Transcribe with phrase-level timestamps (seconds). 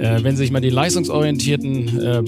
[0.00, 2.22] Äh, wenn Sie sich mal die leistungsorientierten äh,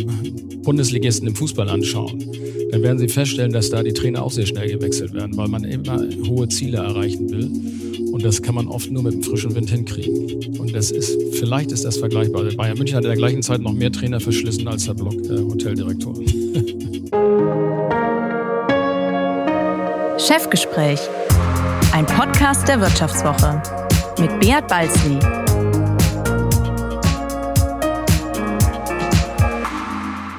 [0.62, 2.24] Bundesligisten im Fußball anschauen,
[2.70, 5.64] dann werden Sie feststellen, dass da die Trainer auch sehr schnell gewechselt werden, weil man
[5.64, 7.50] immer hohe Ziele erreichen will.
[8.12, 10.58] Und das kann man oft nur mit einem frischen Wind hinkriegen.
[10.58, 12.44] Und das ist, vielleicht ist das vergleichbar.
[12.56, 15.38] Bayern München hat in der gleichen Zeit noch mehr Trainer verschlissen als der Block äh,
[15.38, 16.14] Hoteldirektor.
[20.18, 21.00] Chefgespräch,
[21.92, 23.62] ein Podcast der Wirtschaftswoche
[24.18, 25.18] mit Beat Balzli.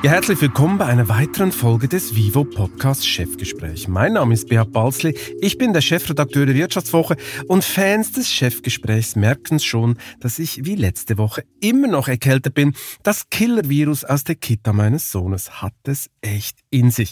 [0.08, 3.90] Ja, herzlich willkommen bei einer weiteren Folge des Vivo Podcast Chefgespräch.
[3.90, 7.18] Mein Name ist Beat Balzli, ich bin der Chefredakteur der Wirtschaftswoche
[7.50, 12.74] und Fans des Chefgesprächs merken schon, dass ich wie letzte Woche immer noch erkältet bin.
[13.04, 17.12] Das Killer-Virus aus der Kita meines Sohnes hat es echt in sich.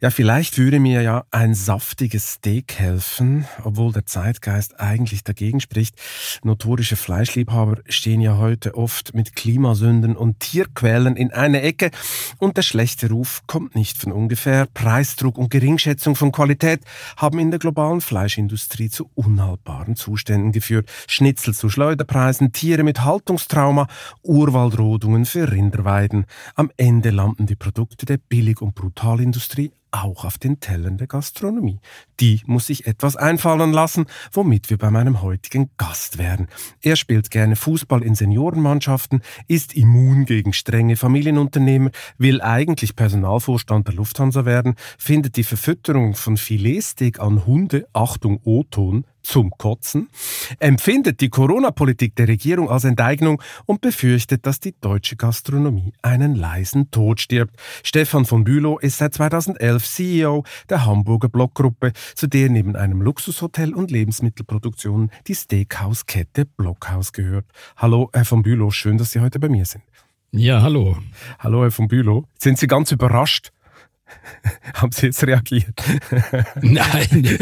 [0.00, 5.94] Ja, vielleicht würde mir ja ein saftiges Steak helfen, obwohl der Zeitgeist eigentlich dagegen spricht.
[6.42, 11.90] Notorische Fleischliebhaber stehen ja heute oft mit Klimasünden und Tierquälen in einer Ecke
[12.38, 14.66] und der schlechte Ruf kommt nicht von ungefähr.
[14.74, 16.80] Preisdruck und Geringschätzung von Qualität
[17.16, 20.90] haben in der globalen Fleischindustrie zu unhaltbaren Zuständen geführt.
[21.06, 23.86] Schnitzel zu Schleuderpreisen, Tiere mit Haltungstrauma,
[24.22, 26.26] Urwaldrodungen für Rinderweiden.
[26.56, 31.80] Am Ende landen die Produkte der Billig- und Brutalindustrie auch auf den Tellern der Gastronomie.
[32.20, 36.48] Die muss sich etwas einfallen lassen, womit wir bei meinem heutigen Gast wären.
[36.82, 43.94] Er spielt gerne Fußball in Seniorenmannschaften, ist immun gegen strenge Familienunternehmer, will eigentlich Personalvorstand der
[43.94, 50.08] Lufthansa werden, findet die Verfütterung von Filetsteak an Hunde, Achtung O-Ton, zum Kotzen,
[50.58, 56.90] empfindet die Corona-Politik der Regierung als Enteignung und befürchtet, dass die deutsche Gastronomie einen leisen
[56.90, 57.56] Tod stirbt.
[57.82, 63.74] Stefan von Bülow ist seit 2011 CEO der Hamburger Blockgruppe, zu der neben einem Luxushotel
[63.74, 67.46] und Lebensmittelproduktion die Steakhouse-Kette Blockhaus gehört.
[67.76, 69.84] Hallo, Herr von Bülow, schön, dass Sie heute bei mir sind.
[70.36, 70.98] Ja, hallo.
[71.38, 72.24] Hallo, Herr von Bülow.
[72.40, 73.52] Sind Sie ganz überrascht,
[74.74, 75.74] Haben Sie jetzt reagiert?
[76.60, 77.38] Nein,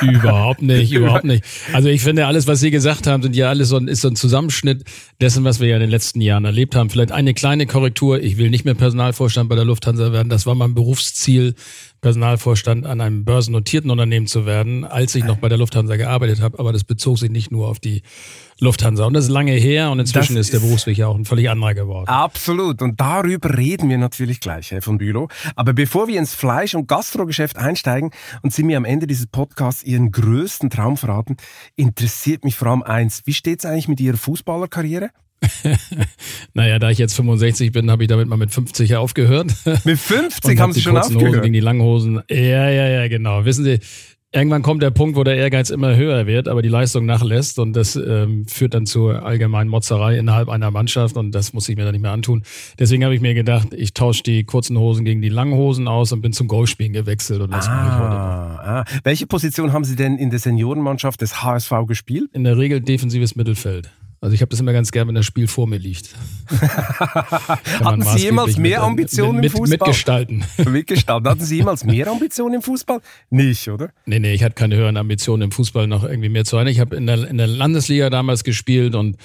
[0.02, 1.44] überhaupt nicht, überhaupt nicht.
[1.72, 4.08] Also ich finde, alles, was Sie gesagt haben, sind ja alles so ein, ist so
[4.08, 4.84] ein Zusammenschnitt
[5.20, 6.90] dessen, was wir ja in den letzten Jahren erlebt haben.
[6.90, 8.20] Vielleicht eine kleine Korrektur.
[8.20, 10.28] Ich will nicht mehr Personalvorstand bei der Lufthansa werden.
[10.28, 11.54] Das war mein Berufsziel
[12.00, 16.58] Personalvorstand an einem börsennotierten Unternehmen zu werden, als ich noch bei der Lufthansa gearbeitet habe.
[16.58, 18.02] Aber das bezog sich nicht nur auf die
[18.60, 19.04] Lufthansa.
[19.04, 21.48] Und das ist lange her und inzwischen das ist der Berufsweg ja auch ein völlig
[21.48, 22.08] anderer geworden.
[22.08, 22.82] Absolut.
[22.82, 25.28] Und darüber reden wir natürlich gleich, Herr von Bülow.
[25.54, 28.10] Aber bevor wir ins Fleisch- und Gastrogeschäft einsteigen
[28.42, 31.36] und Sie mir am Ende dieses Podcasts Ihren größten Traum verraten,
[31.76, 33.22] interessiert mich vor allem eins.
[33.24, 35.10] Wie steht es eigentlich mit Ihrer Fußballerkarriere?
[36.54, 39.52] naja, da ich jetzt 65 bin, habe ich damit mal mit 50 aufgehört.
[39.84, 41.28] Mit 50 haben Sie schon aufgehört?
[41.28, 42.22] Hosen gegen die langen Hosen.
[42.28, 43.44] Ja, ja, ja, genau.
[43.44, 43.78] Wissen Sie,
[44.32, 47.72] irgendwann kommt der Punkt, wo der Ehrgeiz immer höher wird, aber die Leistung nachlässt und
[47.74, 51.84] das ähm, führt dann zur allgemeinen Motzerei innerhalb einer Mannschaft und das muss ich mir
[51.84, 52.42] dann nicht mehr antun.
[52.78, 56.12] Deswegen habe ich mir gedacht, ich tausche die kurzen Hosen gegen die langen Hosen aus
[56.12, 58.84] und bin zum Golfspielen gewechselt und das ah, mache ich heute ah.
[59.04, 62.30] Welche Position haben Sie denn in der Seniorenmannschaft des HSV gespielt?
[62.32, 63.90] In der Regel defensives Mittelfeld.
[64.20, 66.14] Also ich habe das immer ganz gern, wenn das Spiel vor mir liegt.
[66.50, 69.68] Hatten Sie jemals mehr Ambitionen im Fußball?
[69.68, 70.44] Mitgestalten.
[70.70, 71.28] Mitgestalten.
[71.28, 73.00] Hatten Sie jemals mehr Ambitionen im Fußball?
[73.30, 73.90] Nicht, oder?
[74.06, 76.66] Nee, nee, ich hatte keine höheren Ambitionen im Fußball noch irgendwie mehr zu sein.
[76.66, 79.16] Ich habe in der, in der Landesliga damals gespielt und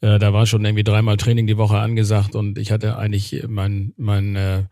[0.00, 3.92] äh, da war schon irgendwie dreimal Training die Woche angesagt und ich hatte eigentlich mein,
[3.98, 4.64] mein, äh,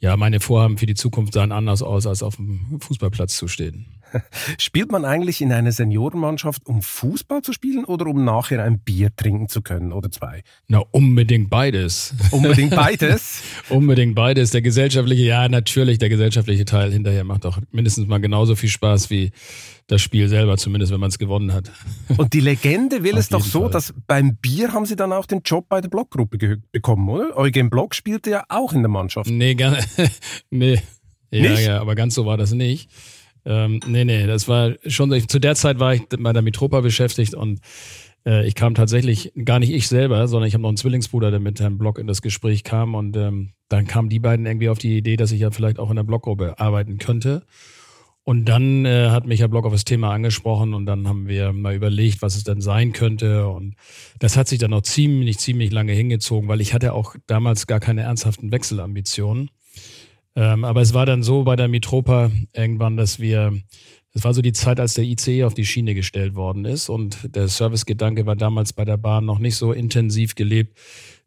[0.00, 3.86] ja, meine Vorhaben für die Zukunft sahen anders aus, als auf dem Fußballplatz zu stehen.
[4.58, 9.14] Spielt man eigentlich in einer Seniorenmannschaft, um Fußball zu spielen oder um nachher ein Bier
[9.14, 10.42] trinken zu können oder zwei?
[10.68, 12.14] Na, unbedingt beides.
[12.30, 13.42] Unbedingt beides?
[13.68, 14.50] unbedingt beides.
[14.50, 19.10] Der gesellschaftliche, ja, natürlich, der gesellschaftliche Teil hinterher macht doch mindestens mal genauso viel Spaß
[19.10, 19.30] wie
[19.86, 21.70] das Spiel selber, zumindest wenn man es gewonnen hat.
[22.16, 23.70] Und die Legende will es doch so, Fall.
[23.70, 27.36] dass beim Bier haben Sie dann auch den Job bei der Blockgruppe bekommen, oder?
[27.36, 29.30] Eugen Block spielte ja auch in der Mannschaft.
[29.30, 29.76] Nee, gar,
[30.50, 30.80] nee.
[31.30, 31.66] Ja, nicht?
[31.66, 32.90] ja, aber ganz so war das nicht.
[33.46, 37.34] Ähm, nee, nee, das war schon, zu der Zeit war ich bei der Mitropa beschäftigt
[37.34, 37.60] und
[38.26, 41.38] äh, ich kam tatsächlich, gar nicht ich selber, sondern ich habe noch einen Zwillingsbruder, der
[41.38, 44.78] mit Herrn Block in das Gespräch kam und ähm, dann kamen die beiden irgendwie auf
[44.78, 47.42] die Idee, dass ich ja vielleicht auch in der Blockgruppe arbeiten könnte.
[48.24, 51.52] Und dann äh, hat mich Herr Block auf das Thema angesprochen und dann haben wir
[51.52, 53.46] mal überlegt, was es denn sein könnte.
[53.46, 53.76] Und
[54.18, 57.78] das hat sich dann noch ziemlich, ziemlich lange hingezogen, weil ich hatte auch damals gar
[57.78, 59.50] keine ernsthaften Wechselambitionen.
[60.36, 63.58] Ähm, aber es war dann so bei der Mitropa irgendwann, dass wir,
[64.12, 67.34] es war so die Zeit, als der ICE auf die Schiene gestellt worden ist und
[67.34, 70.78] der Servicegedanke war damals bei der Bahn noch nicht so intensiv gelebt,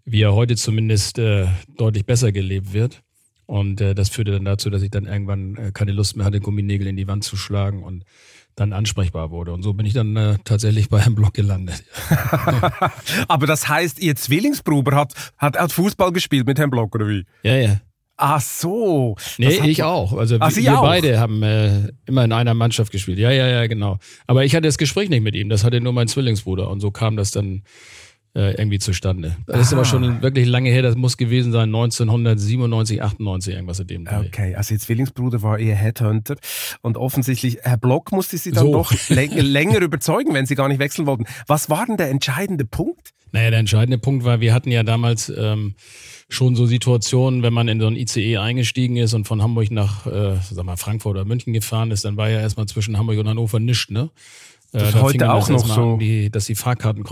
[0.06, 3.02] wie er heute zumindest äh, deutlich besser gelebt wird.
[3.48, 6.40] Und äh, das führte dann dazu, dass ich dann irgendwann äh, keine Lust mehr hatte,
[6.40, 8.06] Gumminägel in die Wand zu schlagen und
[8.54, 9.54] dann ansprechbar wurde.
[9.54, 11.84] Und so bin ich dann äh, tatsächlich bei einem Blog gelandet.
[13.28, 17.26] Aber das heißt, Ihr Zwillingsbruder hat, hat, hat Fußball gespielt mit Herrn Block, oder wie?
[17.42, 17.82] Ja, ja.
[18.22, 19.16] Ach so.
[19.38, 20.12] Nee, ich auch.
[20.14, 20.84] Also Ach, wir auch?
[20.84, 23.18] beide haben äh, immer in einer Mannschaft gespielt.
[23.18, 23.98] Ja, ja, ja, genau.
[24.28, 25.48] Aber ich hatte das Gespräch nicht mit ihm.
[25.48, 26.70] Das hatte nur mein Zwillingsbruder.
[26.70, 27.64] Und so kam das dann
[28.36, 29.38] äh, irgendwie zustande.
[29.48, 29.62] Das ah.
[29.62, 34.06] ist aber schon wirklich lange her, das muss gewesen sein, 1997, 98, irgendwas in dem
[34.06, 34.28] Dreh.
[34.28, 36.36] Okay, also Ihr Zwillingsbruder war Ihr Headhunter
[36.82, 38.74] und offensichtlich, Herr Block musste Sie dann so.
[38.74, 41.26] doch länger überzeugen, wenn Sie gar nicht wechseln wollten.
[41.48, 43.14] Was war denn der entscheidende Punkt?
[43.32, 45.76] Naja, der entscheidende Punkt war, wir hatten ja damals ähm,
[46.30, 50.06] schon so Situationen, wenn man in so ein ICE eingestiegen ist und von Hamburg nach,
[50.06, 53.28] äh, sag mal, Frankfurt oder München gefahren ist, dann war ja erstmal zwischen Hamburg und
[53.28, 54.10] Hannover nichts, ne?
[54.72, 55.94] Das ist äh, heute auch noch so.
[55.94, 57.04] An, die, dass die Fahrkarten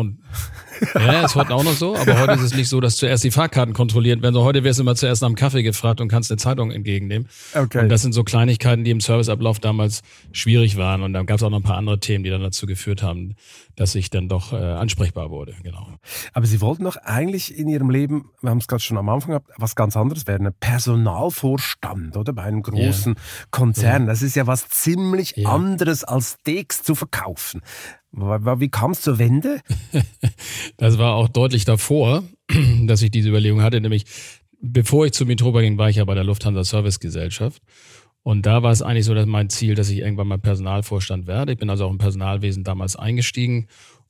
[0.96, 3.32] Ja, ist heute auch noch so, aber heute ist es nicht so, dass zuerst die
[3.32, 4.34] Fahrkarten kontrolliert werden.
[4.34, 7.28] So, heute wirst du immer zuerst nach dem Kaffee gefragt und kannst eine Zeitung entgegennehmen.
[7.54, 7.80] Okay.
[7.80, 10.02] Und das sind so Kleinigkeiten, die im Serviceablauf damals
[10.32, 11.02] schwierig waren.
[11.02, 13.36] Und dann gab es auch noch ein paar andere Themen, die dann dazu geführt haben,
[13.76, 15.56] dass ich dann doch äh, ansprechbar wurde.
[15.64, 15.88] Genau.
[16.34, 19.32] Aber Sie wollten doch eigentlich in Ihrem Leben, wir haben es gerade schon am Anfang
[19.32, 20.48] gehabt, was ganz anderes werden.
[20.48, 22.34] Ein Personalvorstand, oder?
[22.34, 23.46] Bei einem großen yeah.
[23.52, 24.08] Konzern.
[24.08, 25.54] Das ist ja was ziemlich yeah.
[25.54, 27.62] anderes als Steaks zu verkaufen.
[28.18, 29.62] Wie kam es zur Wende?
[30.78, 32.24] das war auch deutlich davor,
[32.86, 34.06] dass ich diese Überlegung hatte, nämlich
[34.60, 37.62] bevor ich zu Mitropa ging, war ich ja bei der Lufthansa Service Gesellschaft.
[38.24, 41.54] Und da war es eigentlich so, dass mein Ziel, dass ich irgendwann mal Personalvorstand werde.
[41.54, 43.68] Ich bin also auch im Personalwesen damals eingestiegen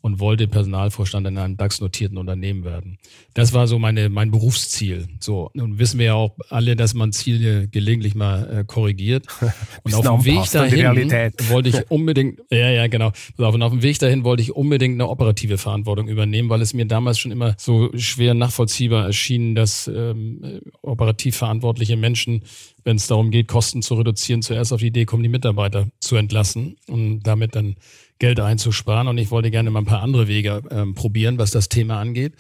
[0.08, 2.98] und wollte Personalvorstand in einem DAX-notierten Unternehmen werden.
[3.34, 5.10] Das war so meine, mein Berufsziel.
[5.20, 9.28] So, nun wissen wir ja auch alle, dass man Ziele gelegentlich mal äh, korrigiert.
[9.84, 11.12] Und auf dem Weg dahin
[11.50, 13.12] wollte ich unbedingt, ja, ja, genau.
[13.36, 16.86] Und auf dem Weg dahin wollte ich unbedingt eine operative Verantwortung übernehmen, weil es mir
[16.86, 22.44] damals schon immer so schwer nachvollziehbar erschien, dass ähm, operativ verantwortliche Menschen
[22.88, 26.16] wenn es darum geht, Kosten zu reduzieren, zuerst auf die Idee kommen, die Mitarbeiter zu
[26.16, 27.76] entlassen und damit dann
[28.20, 29.08] Geld einzusparen.
[29.08, 32.34] Und ich wollte gerne mal ein paar andere Wege ähm, probieren, was das Thema angeht.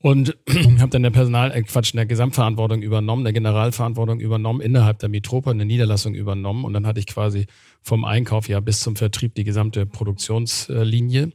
[0.00, 0.36] Und
[0.78, 5.50] habe dann der Personal, äh Quatsch, der Gesamtverantwortung übernommen, der Generalverantwortung übernommen, innerhalb der Mitropa
[5.50, 6.64] eine Niederlassung übernommen.
[6.64, 7.46] Und dann hatte ich quasi
[7.82, 11.32] vom Einkauf ja bis zum Vertrieb die gesamte Produktionslinie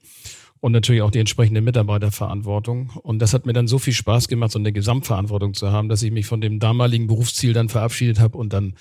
[0.61, 2.91] und natürlich auch die entsprechende Mitarbeiterverantwortung.
[3.01, 6.03] Und das hat mir dann so viel Spaß gemacht, so eine Gesamtverantwortung zu haben, dass
[6.03, 8.75] ich mich von dem damaligen Berufsziel dann verabschiedet habe und dann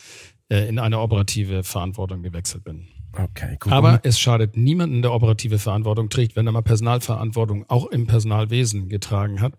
[0.50, 2.86] äh, in eine operative Verantwortung gewechselt bin.
[3.12, 3.72] Okay, gut.
[3.72, 8.88] Aber es schadet niemanden, der operative Verantwortung trägt, wenn er mal Personalverantwortung auch im Personalwesen
[8.88, 9.54] getragen hat,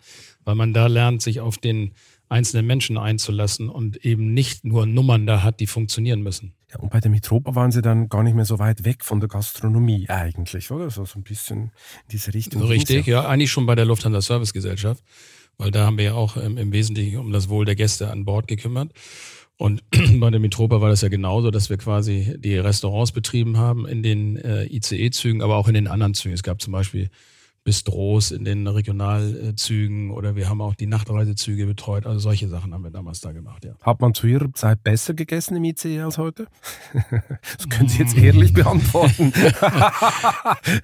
[0.46, 1.94] weil man da lernt, sich auf den
[2.30, 6.54] einzelnen Menschen einzulassen und eben nicht nur Nummern da hat, die funktionieren müssen.
[6.72, 9.20] Ja, und bei der Mitropa waren Sie dann gar nicht mehr so weit weg von
[9.20, 10.90] der Gastronomie eigentlich, oder?
[10.90, 11.72] So, so ein bisschen in
[12.12, 12.64] diese Richtung.
[12.64, 13.24] Richtig, ja.
[13.24, 15.04] ja, eigentlich schon bei der Lufthansa Service Gesellschaft,
[15.58, 18.24] weil da haben wir ja auch ähm, im Wesentlichen um das Wohl der Gäste an
[18.24, 18.94] Bord gekümmert.
[19.62, 19.84] Und
[20.20, 24.02] bei der Mitropa war das ja genauso, dass wir quasi die Restaurants betrieben haben in
[24.02, 26.34] den äh, ICE-Zügen, aber auch in den anderen Zügen.
[26.34, 27.12] Es gab zum Beispiel
[27.64, 32.08] Bistros in den Regionalzügen oder wir haben auch die Nachtreisezüge betreut.
[32.08, 33.76] Also solche Sachen haben wir damals da gemacht, ja.
[33.82, 36.48] Hat man zu Ihrer Zeit besser gegessen im ICE als heute?
[37.56, 39.32] das können Sie jetzt ehrlich beantworten.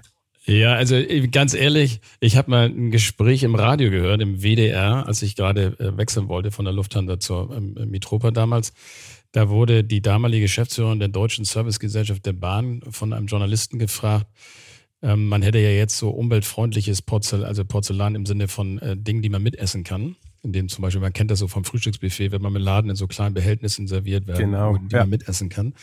[0.48, 5.06] Ja, also äh, ganz ehrlich, ich habe mal ein Gespräch im Radio gehört, im WDR,
[5.06, 8.74] als ich gerade äh, wechseln wollte von der Lufthansa zur ähm, Mitropa damals.
[9.34, 14.28] Da wurde die damalige Geschäftsführerin der Deutschen Servicegesellschaft der Bahn von einem Journalisten gefragt,
[15.02, 19.22] ähm, man hätte ja jetzt so umweltfreundliches Porzellan, also Porzellan im Sinne von äh, Dingen,
[19.22, 20.16] die man mitessen kann.
[20.44, 22.95] In dem zum Beispiel, man kennt das so vom Frühstücksbuffet, wenn man mit Laden in
[22.95, 25.02] so kleinen Behältnissen serviert werden, genau, die ja.
[25.02, 25.74] man mitessen kann.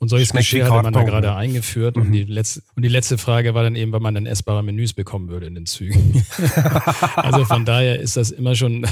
[0.00, 1.96] Und solches Geschirr hatte man da gerade eingeführt.
[1.96, 2.02] Mhm.
[2.02, 4.94] Und, die letzte, und die letzte Frage war dann eben, wann man dann essbare Menüs
[4.94, 6.24] bekommen würde in den Zügen.
[7.16, 8.86] also von daher ist das immer schon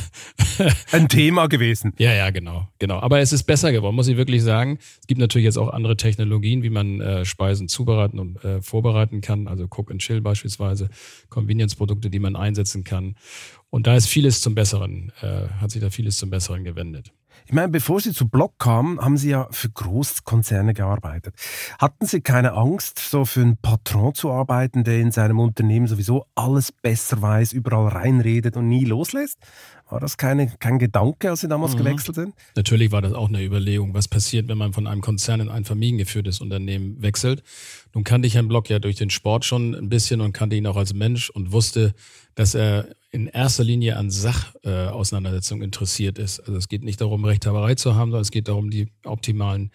[0.92, 1.94] ein Thema gewesen.
[1.96, 3.00] Ja, ja, genau, genau.
[3.00, 4.78] Aber es ist besser geworden, muss ich wirklich sagen.
[5.00, 9.22] Es gibt natürlich jetzt auch andere Technologien, wie man äh, Speisen zubereiten und äh, vorbereiten
[9.22, 9.48] kann.
[9.48, 10.90] Also Cook and Chill beispielsweise,
[11.30, 13.16] Convenience-Produkte, die man einsetzen kann.
[13.70, 17.12] Und da ist vieles zum Besseren, äh, hat sich da vieles zum Besseren gewendet.
[17.48, 21.34] Ich meine, bevor Sie zu Block kamen, haben Sie ja für Großkonzerne gearbeitet.
[21.78, 26.26] Hatten Sie keine Angst, so für einen Patron zu arbeiten, der in seinem Unternehmen sowieso
[26.34, 29.38] alles besser weiß, überall reinredet und nie loslässt?
[29.90, 31.78] War das keine, kein Gedanke, als Sie damals mhm.
[31.78, 32.34] gewechselt sind?
[32.56, 35.64] Natürlich war das auch eine Überlegung, was passiert, wenn man von einem Konzern in ein
[35.64, 37.42] familiengeführtes Unternehmen wechselt.
[37.94, 40.66] Nun kannte ich Herrn Block ja durch den Sport schon ein bisschen und kannte ihn
[40.66, 41.94] auch als Mensch und wusste,
[42.34, 46.40] dass er in erster Linie an Sachauseinandersetzungen äh, interessiert ist.
[46.40, 49.70] Also es geht nicht darum, Rechthaberei zu haben, sondern es geht darum, die optimalen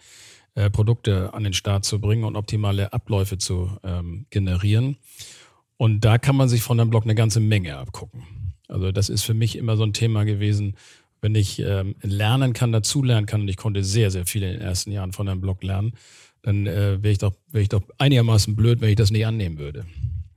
[0.54, 4.96] äh, Produkte an den Start zu bringen und optimale Abläufe zu ähm, generieren.
[5.76, 8.43] Und da kann man sich von einem Blog eine ganze Menge abgucken.
[8.68, 10.76] Also das ist für mich immer so ein Thema gewesen,
[11.20, 14.60] wenn ich ähm, lernen kann, dazulernen kann, und ich konnte sehr, sehr viel in den
[14.60, 15.92] ersten Jahren von einem Blog lernen,
[16.42, 19.58] dann äh, wäre ich, doch, wär ich doch einigermaßen blöd, wenn ich das nicht annehmen
[19.58, 19.86] würde.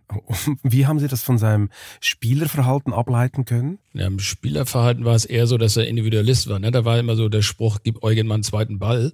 [0.64, 1.70] Wie haben Sie das von seinem
[2.00, 3.80] Spielerverhalten ableiten können?
[3.94, 6.60] Ja, Im Spielerverhalten war es eher so, dass er Individualist war.
[6.60, 6.72] Ne?
[6.72, 9.12] Da war immer so der Spruch, gib Eugen mal einen zweiten Ball.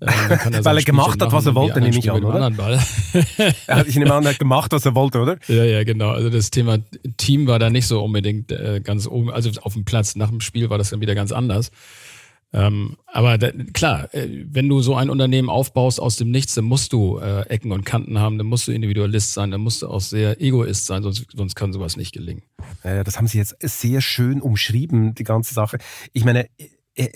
[0.00, 0.06] Äh,
[0.64, 2.50] Weil er gemacht hat, was er wollte, nehme ich an, oder?
[2.50, 2.80] Ball.
[3.66, 5.38] er hat, ich nehme an, er hat gemacht, was er wollte, oder?
[5.48, 6.10] Ja, ja, genau.
[6.10, 6.78] Also das Thema
[7.16, 9.30] Team war da nicht so unbedingt äh, ganz oben.
[9.30, 11.70] Also auf dem Platz nach dem Spiel war das dann wieder ganz anders.
[12.54, 16.64] Ähm, aber da, klar, äh, wenn du so ein Unternehmen aufbaust aus dem Nichts, dann
[16.64, 19.88] musst du äh, Ecken und Kanten haben, dann musst du Individualist sein, dann musst du
[19.88, 22.42] auch sehr Egoist sein, sonst, sonst kann sowas nicht gelingen.
[22.84, 25.78] Äh, das haben Sie jetzt sehr schön umschrieben, die ganze Sache.
[26.12, 26.46] Ich meine,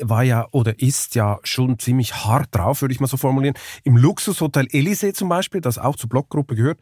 [0.01, 3.55] war ja oder ist ja schon ziemlich hart drauf, würde ich mal so formulieren.
[3.85, 6.81] Im Luxushotel Elysee zum Beispiel, das auch zur Blockgruppe gehört,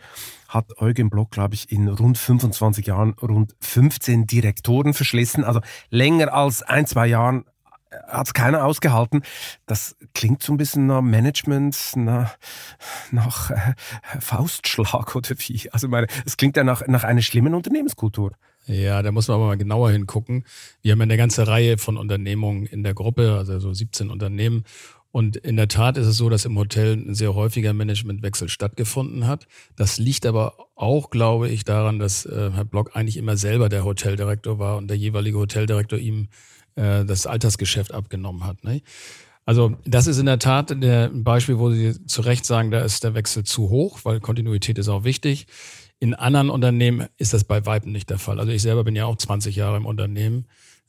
[0.49, 5.45] hat Eugen Block, glaube ich, in rund 25 Jahren rund 15 Direktoren verschlissen.
[5.45, 5.61] Also
[5.91, 7.45] länger als ein, zwei Jahren
[8.09, 9.23] hat es keiner ausgehalten.
[9.67, 12.37] Das klingt so ein bisschen nach Management, nach,
[13.11, 13.75] nach äh,
[14.21, 15.71] Faustschlag oder wie.
[15.73, 18.33] Also meine, es klingt ja nach, nach einer schlimmen Unternehmenskultur.
[18.67, 20.45] Ja, da muss man aber mal genauer hingucken.
[20.83, 24.65] Wir haben eine ganze Reihe von Unternehmungen in der Gruppe, also so 17 Unternehmen.
[25.13, 29.27] Und in der Tat ist es so, dass im Hotel ein sehr häufiger Managementwechsel stattgefunden
[29.27, 29.47] hat.
[29.75, 33.85] Das liegt aber auch, glaube ich, daran, dass äh, Herr Block eigentlich immer selber der
[33.85, 36.29] Hoteldirektor war und der jeweilige Hoteldirektor ihm
[36.75, 38.63] äh, das Altersgeschäft abgenommen hat.
[38.63, 38.83] Ne?
[39.47, 43.05] Also das ist in der Tat ein Beispiel, wo Sie zu Recht sagen, da ist
[43.05, 45.47] der Wechsel zu hoch, weil Kontinuität ist auch wichtig.
[45.99, 48.39] In anderen Unternehmen ist das bei Weitem nicht der Fall.
[48.39, 50.47] Also ich selber bin ja auch 20 Jahre im Unternehmen,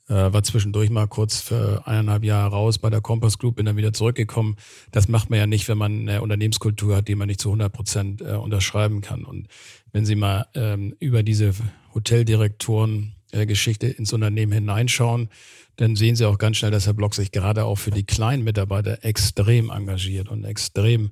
[0.10, 3.78] äh, war zwischendurch mal kurz für eineinhalb Jahre raus bei der Compass Group, bin dann
[3.78, 4.58] wieder zurückgekommen.
[4.92, 7.72] Das macht man ja nicht, wenn man eine Unternehmenskultur hat, die man nicht zu 100
[7.72, 9.24] Prozent äh, unterschreiben kann.
[9.24, 9.48] Und
[9.94, 11.54] wenn Sie mal ähm, über diese
[11.94, 15.30] Hoteldirektoren äh, Geschichte ins Unternehmen hineinschauen,
[15.78, 18.44] dann sehen Sie auch ganz schnell, dass Herr Block sich gerade auch für die kleinen
[18.44, 21.12] Mitarbeiter extrem engagiert und extrem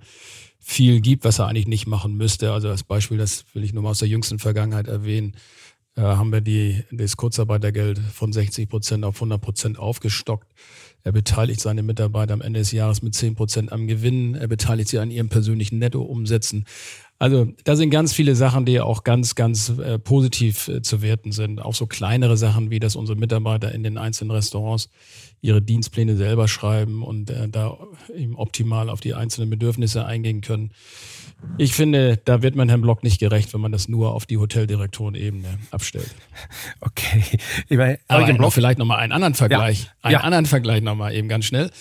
[0.67, 2.51] viel gibt, was er eigentlich nicht machen müsste.
[2.51, 5.35] Also als Beispiel, das will ich nur mal aus der jüngsten Vergangenheit erwähnen,
[5.95, 10.51] äh, haben wir die, das Kurzarbeitergeld von 60 Prozent auf 100 Prozent aufgestockt.
[11.03, 14.33] Er beteiligt seine Mitarbeiter am Ende des Jahres mit 10 Prozent am Gewinn.
[14.33, 16.65] Er beteiligt sie an ihren persönlichen Nettoumsätzen.
[17.17, 21.31] Also da sind ganz viele Sachen, die auch ganz, ganz äh, positiv äh, zu werten
[21.31, 21.61] sind.
[21.61, 24.89] Auch so kleinere Sachen, wie dass unsere Mitarbeiter in den einzelnen Restaurants
[25.39, 27.77] ihre Dienstpläne selber schreiben und äh, da
[28.13, 30.71] eben optimal auf die einzelnen Bedürfnisse eingehen können.
[31.57, 34.37] Ich finde, da wird man Herrn Block nicht gerecht, wenn man das nur auf die
[34.37, 36.13] Hoteldirektorenebene abstellt.
[36.81, 37.23] Okay.
[37.69, 39.83] Ich meine, Aber Block vielleicht nochmal einen anderen Vergleich.
[39.83, 39.89] Ja.
[40.01, 40.19] Einen ja.
[40.21, 41.71] anderen Vergleich nochmal eben ganz schnell.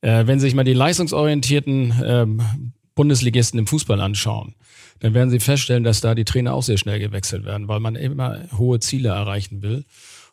[0.00, 4.54] Äh, wenn sich mal die leistungsorientierten ähm, Bundesligisten im Fußball anschauen,
[4.98, 7.96] dann werden Sie feststellen, dass da die Trainer auch sehr schnell gewechselt werden, weil man
[7.96, 9.86] immer hohe Ziele erreichen will.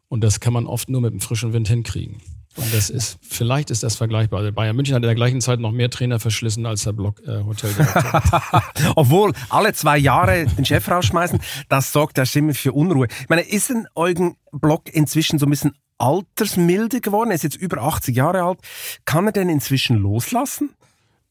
[0.10, 2.18] Und das kann man oft nur mit einem frischen Wind hinkriegen.
[2.58, 4.42] Und das ist, vielleicht ist das vergleichbar.
[4.42, 7.22] Also Bayern München hat in der gleichen Zeit noch mehr Trainer verschlissen als der Block
[7.26, 8.44] äh, Hoteldirektor.
[8.98, 13.08] Obwohl alle zwei Jahre den Chef rausschmeißen, das sorgt ja ziemlich für Unruhe.
[13.22, 17.32] Ich meine, ist denn Eugen Block inzwischen so ein bisschen altersmilde geworden?
[17.32, 18.60] Er ist jetzt über 80 Jahre alt.
[19.06, 20.72] Kann er denn inzwischen loslassen?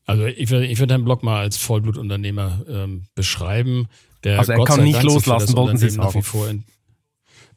[0.06, 3.88] Also ich würde ich würd Herrn Block mal als Vollblutunternehmer ähm, beschreiben.
[4.24, 6.22] Der also er Gott kann nicht loslassen, wollten Sie sagen.
[6.48, 6.64] In,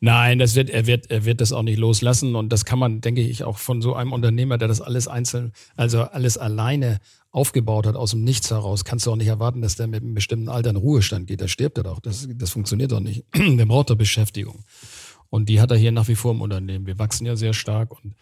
[0.01, 2.35] Nein, das wird, er wird, er wird das auch nicht loslassen.
[2.35, 5.51] Und das kann man, denke ich, auch von so einem Unternehmer, der das alles einzeln,
[5.75, 6.99] also alles alleine
[7.31, 10.13] aufgebaut hat, aus dem Nichts heraus, kannst du auch nicht erwarten, dass der mit einem
[10.13, 11.41] bestimmten Alter in Ruhestand geht.
[11.41, 11.99] Da stirbt er doch.
[11.99, 13.25] Das, das funktioniert doch nicht.
[13.35, 14.63] der braucht doch Beschäftigung.
[15.29, 16.87] Und die hat er hier nach wie vor im Unternehmen.
[16.87, 17.91] Wir wachsen ja sehr stark.
[18.03, 18.15] Und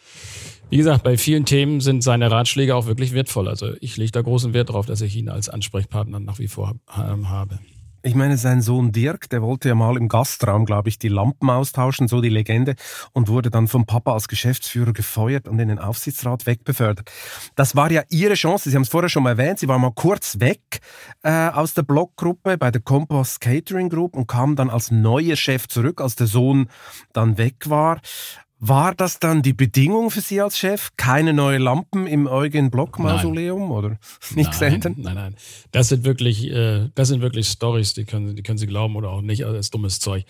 [0.69, 3.47] wie gesagt, bei vielen Themen sind seine Ratschläge auch wirklich wertvoll.
[3.47, 6.75] Also ich lege da großen Wert darauf, dass ich ihn als Ansprechpartner nach wie vor
[6.97, 7.59] ähm, habe.
[8.07, 11.49] Ich meine, sein Sohn Dirk, der wollte ja mal im Gastraum, glaube ich, die Lampen
[11.49, 12.75] austauschen, so die Legende,
[13.11, 17.11] und wurde dann vom Papa als Geschäftsführer gefeuert und in den Aufsichtsrat wegbefördert.
[17.55, 19.91] Das war ja Ihre Chance, Sie haben es vorher schon mal erwähnt, Sie waren mal
[19.93, 20.79] kurz weg
[21.21, 25.67] äh, aus der Blockgruppe bei der Compass Catering Group und kamen dann als neuer Chef
[25.67, 26.69] zurück, als der Sohn
[27.11, 27.99] dann weg war.
[28.59, 30.89] War das dann die Bedingung für Sie als Chef?
[30.97, 33.99] Keine neue Lampen im Eugen Block Mausoleum oder
[34.33, 34.95] nichts nein, ändern?
[34.97, 35.35] Nein, nein.
[35.71, 39.11] Das sind wirklich, äh, das sind wirklich Stories, die können, die können Sie glauben oder
[39.11, 39.43] auch nicht.
[39.43, 40.25] Also das ist dummes Zeug.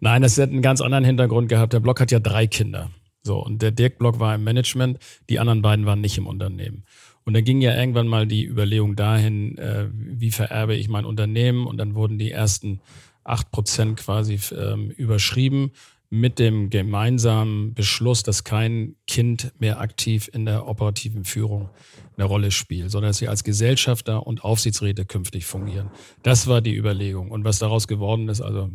[0.00, 1.72] Nein, das hat einen ganz anderen Hintergrund gehabt.
[1.72, 2.90] Der Block hat ja drei Kinder.
[3.22, 6.84] So und der Dirk Block war im Management, die anderen beiden waren nicht im Unternehmen.
[7.24, 11.66] Und dann ging ja irgendwann mal die Überlegung dahin, äh, wie vererbe ich mein Unternehmen?
[11.66, 12.80] Und dann wurden die ersten
[13.22, 15.70] acht Prozent quasi ähm, überschrieben
[16.10, 21.68] mit dem gemeinsamen Beschluss, dass kein Kind mehr aktiv in der operativen Führung
[22.16, 25.90] eine Rolle spielt, sondern dass sie als Gesellschafter und Aufsichtsräte künftig fungieren.
[26.22, 27.30] Das war die Überlegung.
[27.30, 28.70] Und was daraus geworden ist, also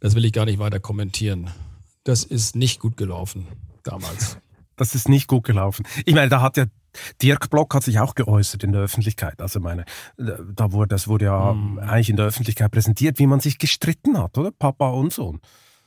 [0.00, 1.50] das will ich gar nicht weiter kommentieren.
[2.04, 3.46] Das ist nicht gut gelaufen
[3.82, 4.38] damals.
[4.74, 5.86] Das ist nicht gut gelaufen.
[6.06, 6.64] Ich meine, da hat ja
[7.20, 9.40] Dirk Block hat sich auch geäußert in der Öffentlichkeit.
[9.40, 9.84] Also meine,
[10.16, 11.78] da wurde, das wurde ja mhm.
[11.78, 14.50] eigentlich in der Öffentlichkeit präsentiert, wie man sich gestritten hat, oder?
[14.50, 15.40] Papa und Sohn.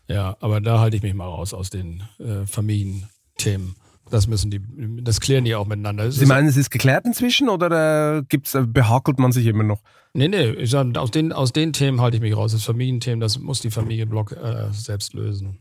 [0.08, 3.76] Ja, aber da halte ich mich mal raus aus den äh, Familienthemen.
[4.12, 4.62] Das müssen die,
[5.04, 6.12] das klären die auch miteinander.
[6.12, 9.82] Sie meinen, es ist geklärt inzwischen oder gibt's, äh, behakelt man sich immer noch?
[10.14, 12.52] Nee, nee, ich sag, aus, den, aus den Themen halte ich mich raus.
[12.52, 15.58] Das Familienthemen, das muss die Familie Block äh, selbst lösen.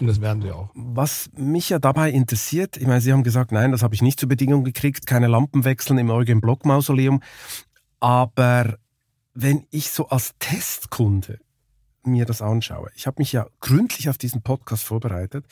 [0.00, 0.70] Und das werden sie auch.
[0.74, 4.18] Was mich ja dabei interessiert, ich meine, Sie haben gesagt, nein, das habe ich nicht
[4.18, 7.22] zur Bedingung gekriegt, keine Lampen wechseln im Eugen Block Mausoleum.
[8.00, 8.76] Aber
[9.34, 11.38] wenn ich so als Testkunde
[12.06, 15.46] mir das anschaue, ich habe mich ja gründlich auf diesen Podcast vorbereitet,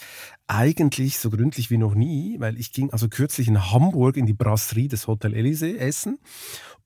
[0.47, 4.35] eigentlich so gründlich wie noch nie, weil ich ging also kürzlich in Hamburg in die
[4.35, 6.19] Brasserie des Hotel Elysee essen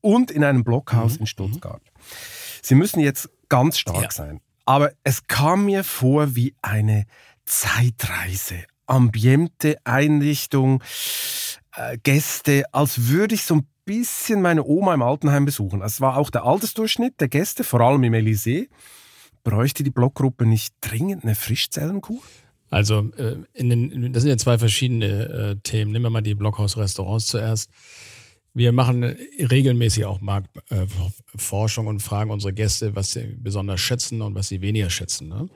[0.01, 1.21] und in einem Blockhaus mhm.
[1.21, 1.83] in Stuttgart.
[2.63, 4.11] Sie müssen jetzt ganz stark ja.
[4.11, 4.41] sein.
[4.65, 7.07] Aber es kam mir vor wie eine
[7.45, 10.83] Zeitreise, Ambiente, Einrichtung,
[11.77, 15.81] äh, Gäste, als würde ich so ein bisschen meine Oma im Altenheim besuchen.
[15.81, 18.69] Es war auch der Altersdurchschnitt der Gäste, vor allem im Elysée.
[19.47, 22.21] Bräuchte die Blockgruppe nicht dringend eine Frischzellenkuh?
[22.69, 25.93] Also, äh, in den, das sind ja zwei verschiedene äh, Themen.
[25.93, 27.71] Nehmen wir mal die Blockhaus-Restaurants zuerst.
[28.55, 29.05] Wir machen
[29.39, 34.63] regelmäßig auch Marktforschung äh, und fragen unsere Gäste, was sie besonders schätzen und was sie
[34.63, 35.29] weniger schätzen.
[35.29, 35.49] Ne?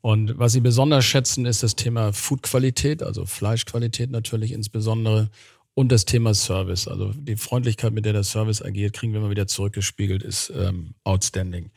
[0.00, 5.28] Und was sie besonders schätzen, ist das Thema Foodqualität, also Fleischqualität natürlich insbesondere
[5.74, 6.88] und das Thema Service.
[6.88, 10.94] Also die Freundlichkeit, mit der der Service agiert, kriegen wir immer wieder zurückgespiegelt, ist ähm,
[11.04, 11.70] outstanding.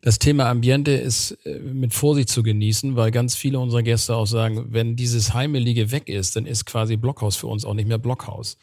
[0.00, 4.26] Das Thema Ambiente ist äh, mit Vorsicht zu genießen, weil ganz viele unserer Gäste auch
[4.26, 7.98] sagen, wenn dieses Heimelige weg ist, dann ist quasi Blockhaus für uns auch nicht mehr
[7.98, 8.56] Blockhaus.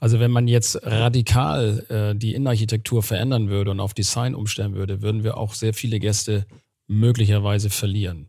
[0.00, 5.02] Also wenn man jetzt radikal äh, die Innenarchitektur verändern würde und auf Design umstellen würde,
[5.02, 6.46] würden wir auch sehr viele Gäste
[6.86, 8.28] möglicherweise verlieren.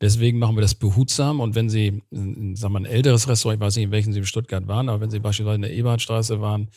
[0.00, 3.64] Deswegen machen wir das behutsam und wenn Sie, sagen wir mal, ein älteres Restaurant, ich
[3.64, 6.40] weiß nicht, in welchem Sie in Stuttgart waren, aber wenn Sie beispielsweise in der Eberhardstraße
[6.40, 6.68] waren,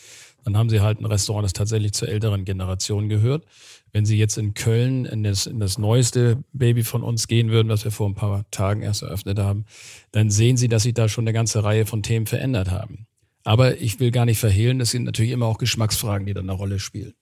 [0.45, 3.43] dann haben Sie halt ein Restaurant, das tatsächlich zur älteren Generation gehört.
[3.91, 7.69] Wenn Sie jetzt in Köln in das, in das neueste Baby von uns gehen würden,
[7.69, 9.65] was wir vor ein paar Tagen erst eröffnet haben,
[10.11, 13.07] dann sehen Sie, dass sich da schon eine ganze Reihe von Themen verändert haben.
[13.43, 16.57] Aber ich will gar nicht verhehlen, es sind natürlich immer auch Geschmacksfragen, die dann eine
[16.57, 17.13] Rolle spielen.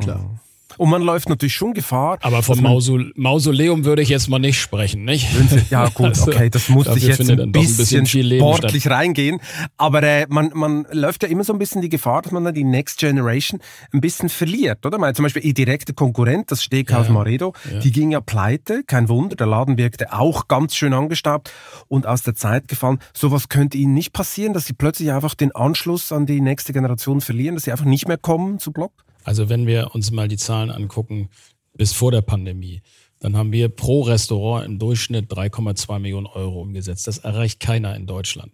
[0.00, 0.40] Klar.
[0.78, 2.18] Und man läuft natürlich schon Gefahr.
[2.22, 5.28] Aber vom Mausol Mausoleum würde ich jetzt mal nicht sprechen, nicht?
[5.70, 8.92] Ja gut, also, okay, das muss ich jetzt ein bisschen, ein bisschen sportlich statt.
[8.92, 9.40] reingehen.
[9.76, 12.54] Aber äh, man, man läuft ja immer so ein bisschen die Gefahr, dass man dann
[12.54, 13.60] die Next Generation
[13.92, 14.98] ein bisschen verliert, oder?
[14.98, 17.80] Meine, zum Beispiel ihr direkter Konkurrent, das Steakhouse ja, Maredo, ja.
[17.80, 21.50] die ging ja pleite, kein Wunder, der Laden wirkte auch ganz schön angestaubt
[21.88, 23.00] und aus der Zeit gefallen.
[23.12, 27.20] Sowas könnte ihnen nicht passieren, dass sie plötzlich einfach den Anschluss an die nächste Generation
[27.20, 28.92] verlieren, dass sie einfach nicht mehr kommen zu Block?
[29.28, 31.28] Also wenn wir uns mal die Zahlen angucken,
[31.74, 32.80] bis vor der Pandemie,
[33.20, 37.06] dann haben wir pro Restaurant im Durchschnitt 3,2 Millionen Euro umgesetzt.
[37.06, 38.52] Das erreicht keiner in Deutschland.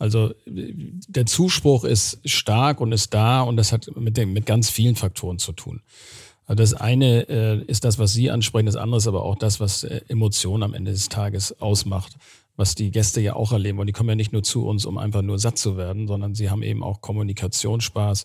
[0.00, 4.70] Also der Zuspruch ist stark und ist da und das hat mit, dem, mit ganz
[4.70, 5.82] vielen Faktoren zu tun.
[6.46, 9.60] Also das eine äh, ist das, was Sie ansprechen, das andere ist aber auch das,
[9.60, 12.16] was äh, Emotionen am Ende des Tages ausmacht,
[12.56, 13.78] was die Gäste ja auch erleben.
[13.78, 16.34] Und die kommen ja nicht nur zu uns, um einfach nur satt zu werden, sondern
[16.34, 18.24] sie haben eben auch Kommunikationsspaß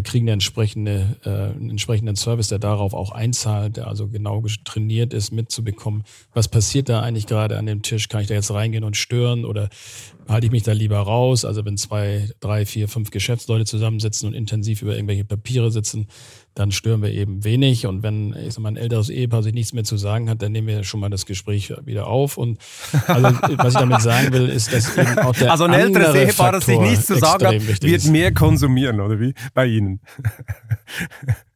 [0.00, 5.12] kriegen eine entsprechende, äh, einen entsprechenden Service, der darauf auch einzahlt, der also genau trainiert
[5.12, 8.08] ist, mitzubekommen, was passiert da eigentlich gerade an dem Tisch?
[8.08, 9.68] Kann ich da jetzt reingehen und stören oder
[10.28, 11.44] halte ich mich da lieber raus?
[11.44, 16.06] Also wenn zwei, drei, vier, fünf Geschäftsleute zusammensitzen und intensiv über irgendwelche Papiere sitzen,
[16.54, 17.86] dann stören wir eben wenig.
[17.86, 20.52] Und wenn ich sag mal, ein älteres Ehepaar sich nichts mehr zu sagen hat, dann
[20.52, 22.36] nehmen wir schon mal das Gespräch wieder auf.
[22.36, 22.58] Und
[23.06, 26.52] also, was ich damit sagen will, ist, dass eben auch der Also ein älteres Ehepaar,
[26.52, 29.34] das sich nichts zu sagen hat, wird mehr konsumieren, oder wie?
[29.54, 30.00] Bei Ihnen.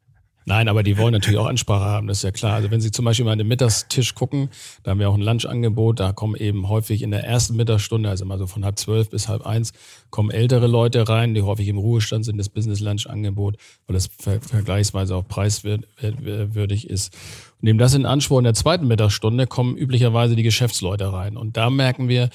[0.48, 2.54] Nein, aber die wollen natürlich auch Ansprache haben, das ist ja klar.
[2.54, 4.48] Also wenn Sie zum Beispiel mal an den Mittagstisch gucken,
[4.84, 8.24] da haben wir auch ein Lunchangebot, da kommen eben häufig in der ersten Mittagsstunde, also
[8.24, 9.72] immer so von halb zwölf bis halb eins,
[10.10, 13.56] kommen ältere Leute rein, die häufig im Ruhestand sind, das Business Lunch Angebot,
[13.88, 17.12] weil das ver vergleichsweise auch preiswürdig ist.
[17.58, 21.36] Und nehmen das in Anspruch in der zweiten Mittagsstunde kommen üblicherweise die Geschäftsleute rein.
[21.36, 22.30] Und da merken wir,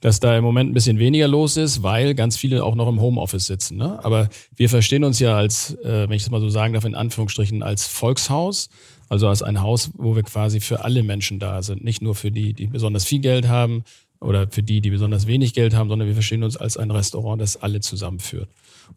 [0.00, 3.00] dass da im Moment ein bisschen weniger los ist, weil ganz viele auch noch im
[3.00, 3.78] Homeoffice sitzen.
[3.78, 4.04] Ne?
[4.04, 6.94] Aber wir verstehen uns ja als, äh, wenn ich das mal so sagen darf, in
[6.94, 8.68] Anführungsstrichen als Volkshaus,
[9.08, 12.30] also als ein Haus, wo wir quasi für alle Menschen da sind, nicht nur für
[12.30, 13.84] die, die besonders viel Geld haben
[14.20, 17.40] oder für die, die besonders wenig Geld haben, sondern wir verstehen uns als ein Restaurant,
[17.40, 18.48] das alle zusammenführt.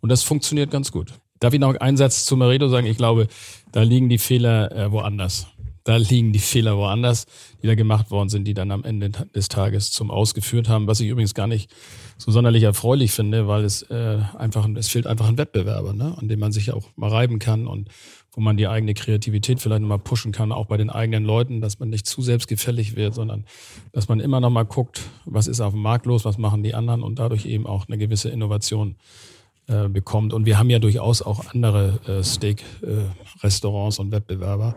[0.01, 1.13] Und das funktioniert ganz gut.
[1.39, 2.87] Darf ich noch einen Satz zu Maredo sagen?
[2.87, 3.27] Ich glaube,
[3.71, 5.47] da liegen die Fehler äh, woanders.
[5.87, 7.27] Da liegen die Fehler woanders,
[7.63, 10.99] die da gemacht worden sind, die dann am Ende des Tages zum Ausgeführt haben, was
[10.99, 11.73] ich übrigens gar nicht
[12.17, 16.27] so sonderlich erfreulich finde, weil es äh, einfach, es fehlt einfach ein Wettbewerber, ne, an
[16.27, 17.87] dem man sich auch mal reiben kann und
[18.33, 21.79] wo man die eigene Kreativität vielleicht nochmal pushen kann, auch bei den eigenen Leuten, dass
[21.79, 23.45] man nicht zu selbstgefällig wird, sondern
[23.93, 27.01] dass man immer nochmal guckt, was ist auf dem Markt los, was machen die anderen
[27.01, 28.97] und dadurch eben auch eine gewisse Innovation
[29.67, 30.33] äh, bekommt.
[30.33, 34.75] Und wir haben ja durchaus auch andere äh, Steak-Restaurants äh, und Wettbewerber.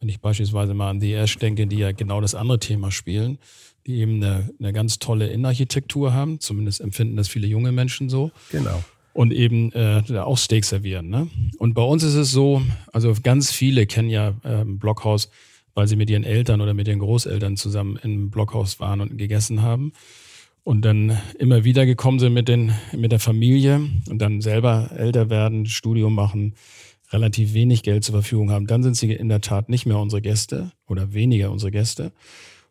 [0.00, 3.38] Wenn ich beispielsweise mal an die Ash denke, die ja genau das andere Thema spielen,
[3.86, 8.30] die eben eine, eine ganz tolle Innenarchitektur haben, zumindest empfinden das viele junge Menschen so.
[8.50, 8.82] Genau
[9.18, 11.08] und eben äh, auch Steak servieren.
[11.08, 11.26] Ne?
[11.58, 15.28] Und bei uns ist es so, also ganz viele kennen ja äh, Blockhaus,
[15.74, 19.60] weil sie mit ihren Eltern oder mit ihren Großeltern zusammen im Blockhaus waren und gegessen
[19.62, 19.92] haben
[20.62, 25.30] und dann immer wieder gekommen sind mit, den, mit der Familie und dann selber älter
[25.30, 26.54] werden, Studium machen,
[27.10, 30.22] relativ wenig Geld zur Verfügung haben, dann sind sie in der Tat nicht mehr unsere
[30.22, 32.12] Gäste oder weniger unsere Gäste.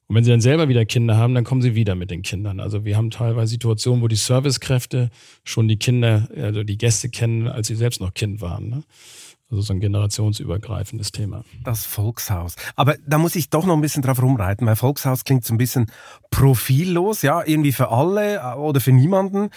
[0.08, 2.62] Und wenn sie dann selber wieder Kinder haben, dann kommen sie wieder mit den Kindern.
[2.62, 5.10] Also wir haben teilweise Situationen, wo die Servicekräfte
[5.44, 8.70] schon die Kinder, also die Gäste kennen, als sie selbst noch Kind waren.
[8.70, 8.84] Ne?
[9.50, 11.44] Also so ein generationsübergreifendes Thema.
[11.64, 12.56] Das Volkshaus.
[12.76, 15.58] Aber da muss ich doch noch ein bisschen drauf rumreiten, weil Volkshaus klingt so ein
[15.58, 15.90] bisschen
[16.32, 19.50] profillos, ja, irgendwie für alle äh, oder für niemanden.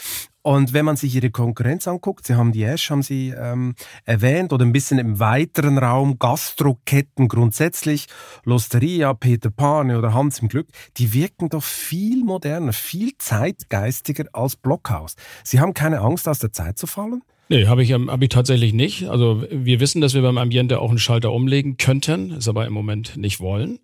[0.43, 3.75] Und wenn man sich ihre Konkurrenz anguckt, Sie haben die Ash, haben Sie ähm,
[4.05, 8.07] erwähnt, oder ein bisschen im weiteren Raum, Gastroketten grundsätzlich,
[8.45, 14.55] Losteria, Peter Pane oder Hans im Glück, die wirken doch viel moderner, viel zeitgeistiger als
[14.55, 15.17] Blockhaus.
[15.45, 17.23] Sie haben keine Angst, aus der Zeit zu fallen?
[17.53, 19.09] Nee, habe ich, hab ich tatsächlich nicht.
[19.09, 22.73] Also wir wissen, dass wir beim Ambiente auch einen Schalter umlegen könnten, es aber im
[22.73, 23.81] Moment nicht wollen.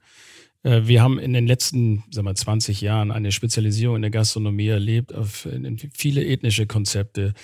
[0.63, 4.69] Äh, wir haben in den letzten sagen wir, 20 Jahren eine Spezialisierung in der Gastronomie
[4.69, 5.49] erlebt auf
[5.93, 7.35] viele ethnische Konzepte,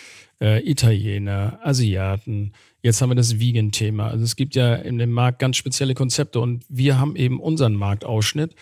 [0.41, 2.53] äh, Italiener, Asiaten.
[2.83, 4.07] Jetzt haben wir das Vegan-Thema.
[4.07, 7.75] Also es gibt ja in dem Markt ganz spezielle Konzepte und wir haben eben unseren
[7.75, 8.55] Marktausschnitt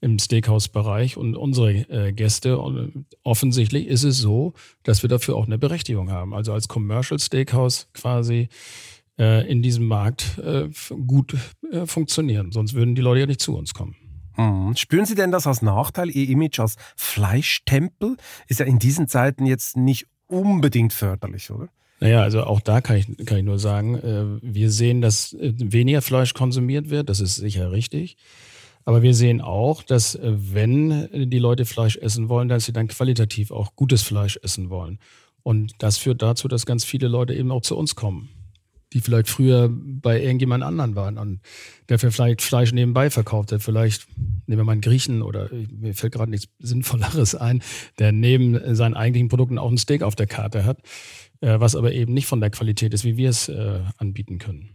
[0.00, 2.58] im Steakhouse-Bereich und unsere äh, Gäste.
[2.58, 6.34] Und offensichtlich ist es so, dass wir dafür auch eine Berechtigung haben.
[6.34, 8.48] Also als Commercial Steakhouse quasi
[9.18, 10.68] äh, in diesem Markt äh,
[11.06, 11.36] gut
[11.70, 12.52] äh, funktionieren.
[12.52, 13.96] Sonst würden die Leute ja nicht zu uns kommen.
[14.36, 14.76] Mhm.
[14.76, 16.10] Spüren Sie denn das als Nachteil?
[16.10, 21.68] Ihr Image als Fleischtempel ist ja in diesen Zeiten jetzt nicht unbedingt förderlich, oder?
[22.00, 25.52] Naja, also auch da kann ich, kann ich nur sagen, äh, wir sehen, dass äh,
[25.56, 27.08] weniger Fleisch konsumiert wird.
[27.08, 28.16] Das ist sicher richtig.
[28.88, 32.88] Aber wir sehen auch, dass äh, wenn die Leute Fleisch essen wollen, dass sie dann
[32.88, 34.98] qualitativ auch gutes Fleisch essen wollen.
[35.42, 38.30] Und das führt dazu, dass ganz viele Leute eben auch zu uns kommen
[38.94, 41.40] die vielleicht früher bei irgendjemand anderen waren und
[41.90, 43.62] der vielleicht Fleisch nebenbei verkauft hat.
[43.62, 44.06] Vielleicht
[44.46, 47.62] nehmen wir mal einen Griechen oder mir fällt gerade nichts Sinnvolleres ein,
[47.98, 50.78] der neben seinen eigentlichen Produkten auch ein Steak auf der Karte hat,
[51.42, 54.70] äh, was aber eben nicht von der Qualität ist, wie wir es äh, anbieten können.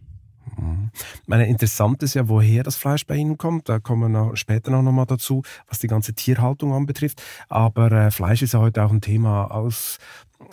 [0.64, 0.90] Mhm.
[1.26, 3.68] Meine interessant ist ja, woher das Fleisch bei Ihnen kommt.
[3.68, 7.22] Da kommen wir noch, später noch mal dazu, was die ganze Tierhaltung anbetrifft.
[7.48, 9.98] Aber äh, Fleisch ist ja heute auch ein Thema aus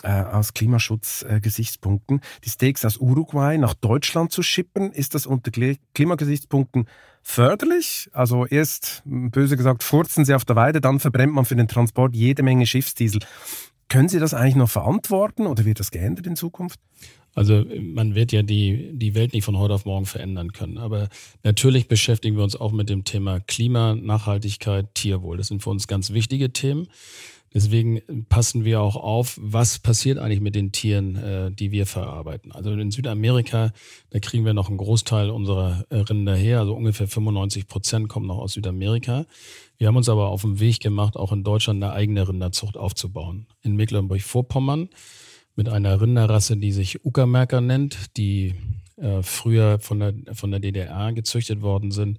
[0.02, 2.18] äh, aus Klimaschutzgesichtspunkten.
[2.18, 5.50] Äh, die Steaks aus Uruguay nach Deutschland zu schippen, ist das unter
[5.94, 6.86] Klimagesichtspunkten
[7.22, 8.08] förderlich?
[8.12, 12.14] Also erst, böse gesagt, furzen sie auf der Weide, dann verbrennt man für den Transport
[12.14, 13.20] jede Menge Schiffsdiesel.
[13.88, 16.80] Können Sie das eigentlich noch verantworten oder wird das geändert in Zukunft?
[17.34, 20.78] Also man wird ja die, die Welt nicht von heute auf morgen verändern können.
[20.78, 21.08] Aber
[21.42, 25.38] natürlich beschäftigen wir uns auch mit dem Thema Klima, Nachhaltigkeit, Tierwohl.
[25.38, 26.88] Das sind für uns ganz wichtige Themen.
[27.54, 32.50] Deswegen passen wir auch auf, was passiert eigentlich mit den Tieren, äh, die wir verarbeiten.
[32.52, 33.72] Also in Südamerika,
[34.10, 38.26] da kriegen wir noch einen Großteil unserer äh, Rinder her, also ungefähr 95 Prozent kommen
[38.26, 39.26] noch aus Südamerika.
[39.76, 43.46] Wir haben uns aber auf den Weg gemacht, auch in Deutschland eine eigene Rinderzucht aufzubauen.
[43.62, 44.88] In Mecklenburg-Vorpommern
[45.54, 48.54] mit einer Rinderrasse, die sich Uckermärker nennt, die
[48.96, 52.18] äh, früher von der, von der DDR gezüchtet worden sind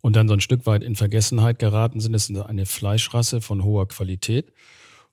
[0.00, 2.14] und dann so ein Stück weit in Vergessenheit geraten sind.
[2.14, 4.52] Es ist eine Fleischrasse von hoher Qualität.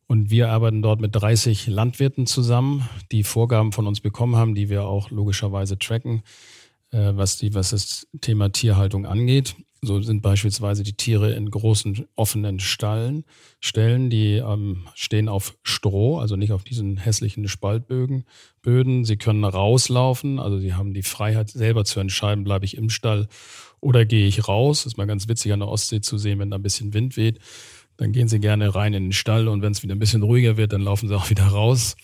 [0.08, 4.70] Und wir arbeiten dort mit 30 Landwirten zusammen, die Vorgaben von uns bekommen haben, die
[4.70, 6.24] wir auch logischerweise tracken,
[6.91, 9.56] äh, was, die, was das Thema Tierhaltung angeht.
[9.82, 13.26] So sind beispielsweise die Tiere in großen offenen Stallen,
[13.60, 18.26] Stellen, die ähm, stehen auf Stroh, also nicht auf diesen hässlichen Spaltbögen,
[18.63, 19.06] Böden.
[19.06, 23.28] Sie können rauslaufen, also sie haben die Freiheit selber zu entscheiden, bleibe ich im Stall
[23.80, 24.88] oder gehe ich raus.
[24.88, 27.39] Ist mal ganz witzig an der Ostsee zu sehen, wenn da ein bisschen Wind weht.
[27.97, 30.58] Dann gehen sie gerne rein in den Stall und wenn es wieder ein bisschen ruhiger
[30.58, 31.95] wird, dann laufen sie auch wieder raus.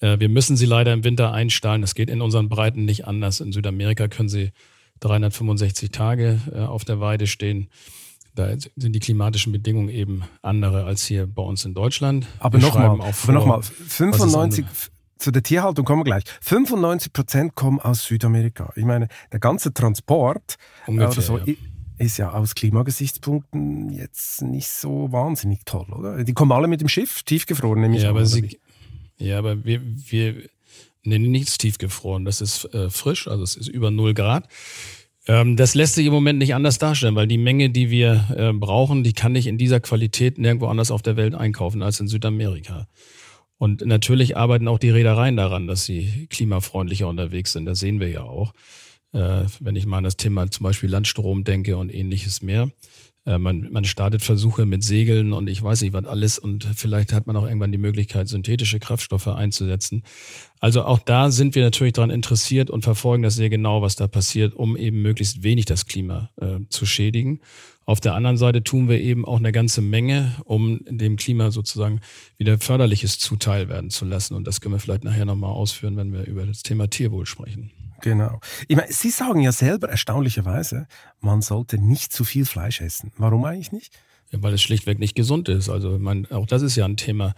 [0.00, 1.80] Äh, wir müssen sie leider im Winter einstallen.
[1.80, 3.40] Das geht in unseren Breiten nicht anders.
[3.40, 4.52] In Südamerika können sie
[5.00, 7.68] 365 Tage äh, auf der Weide stehen.
[8.34, 12.26] Da sind die klimatischen Bedingungen eben andere als hier bei uns in Deutschland.
[12.38, 14.64] Aber nochmal, noch 95,
[15.18, 16.22] zu der Tierhaltung kommen wir gleich.
[16.42, 18.72] 95 Prozent kommen aus Südamerika.
[18.76, 20.56] Ich meine, der ganze Transport
[20.86, 21.54] äh, Ungefähr, so, ja.
[21.98, 26.22] ist ja aus Klimagesichtspunkten jetzt nicht so wahnsinnig toll, oder?
[26.22, 28.04] Die kommen alle mit dem Schiff, tiefgefroren, nämlich.
[28.04, 28.60] Ja, aber, sie,
[29.18, 30.48] ja, aber wir, wir
[31.04, 32.24] nennen nichts tiefgefroren.
[32.24, 34.48] Das ist äh, frisch, also es ist über 0 Grad.
[35.26, 38.52] Ähm, das lässt sich im Moment nicht anders darstellen, weil die Menge, die wir äh,
[38.52, 42.08] brauchen, die kann ich in dieser Qualität nirgendwo anders auf der Welt einkaufen als in
[42.08, 42.88] Südamerika.
[43.58, 47.66] Und natürlich arbeiten auch die Reedereien daran, dass sie klimafreundlicher unterwegs sind.
[47.66, 48.52] Das sehen wir ja auch.
[49.12, 52.70] Äh, wenn ich mal an das Thema zum Beispiel Landstrom denke und ähnliches mehr.
[53.28, 57.12] Äh, man, man startet Versuche mit Segeln und ich weiß nicht was alles und vielleicht
[57.12, 60.02] hat man auch irgendwann die Möglichkeit, synthetische Kraftstoffe einzusetzen.
[60.60, 64.08] Also auch da sind wir natürlich daran interessiert und verfolgen das sehr genau, was da
[64.08, 67.40] passiert, um eben möglichst wenig das Klima äh, zu schädigen.
[67.84, 72.00] Auf der anderen Seite tun wir eben auch eine ganze Menge, um dem Klima sozusagen
[72.36, 74.34] wieder förderliches zuteil werden zu lassen.
[74.34, 77.70] Und das können wir vielleicht nachher nochmal ausführen, wenn wir über das Thema Tierwohl sprechen.
[78.00, 78.40] Genau.
[78.68, 80.86] Ich meine, Sie sagen ja selber erstaunlicherweise,
[81.20, 83.12] man sollte nicht zu viel Fleisch essen.
[83.16, 83.92] Warum eigentlich nicht?
[84.30, 85.68] Ja, weil es schlichtweg nicht gesund ist.
[85.68, 87.34] Also man, auch das ist ja ein Thema.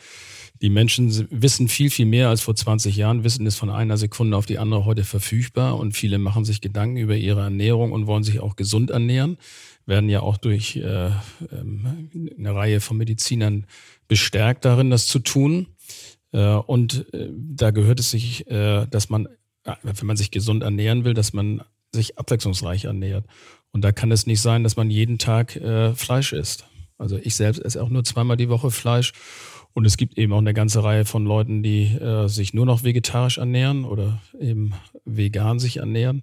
[0.60, 3.24] Die Menschen wissen viel, viel mehr als vor 20 Jahren.
[3.24, 6.96] Wissen ist von einer Sekunde auf die andere heute verfügbar und viele machen sich Gedanken
[6.96, 9.38] über ihre Ernährung und wollen sich auch gesund ernähren.
[9.86, 11.10] Werden ja auch durch äh,
[11.52, 13.66] ähm, eine Reihe von Medizinern
[14.08, 15.68] bestärkt darin, das zu tun.
[16.32, 19.28] Äh, und äh, da gehört es sich, äh, dass man
[19.64, 23.24] wenn man sich gesund ernähren will, dass man sich abwechslungsreich ernährt.
[23.72, 26.64] Und da kann es nicht sein, dass man jeden Tag äh, Fleisch isst.
[26.98, 29.12] Also ich selbst esse auch nur zweimal die Woche Fleisch.
[29.72, 32.82] Und es gibt eben auch eine ganze Reihe von Leuten, die äh, sich nur noch
[32.82, 36.22] vegetarisch ernähren oder eben vegan sich ernähren.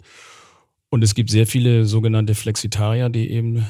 [0.89, 3.65] Und es gibt sehr viele sogenannte Flexitarier, die eben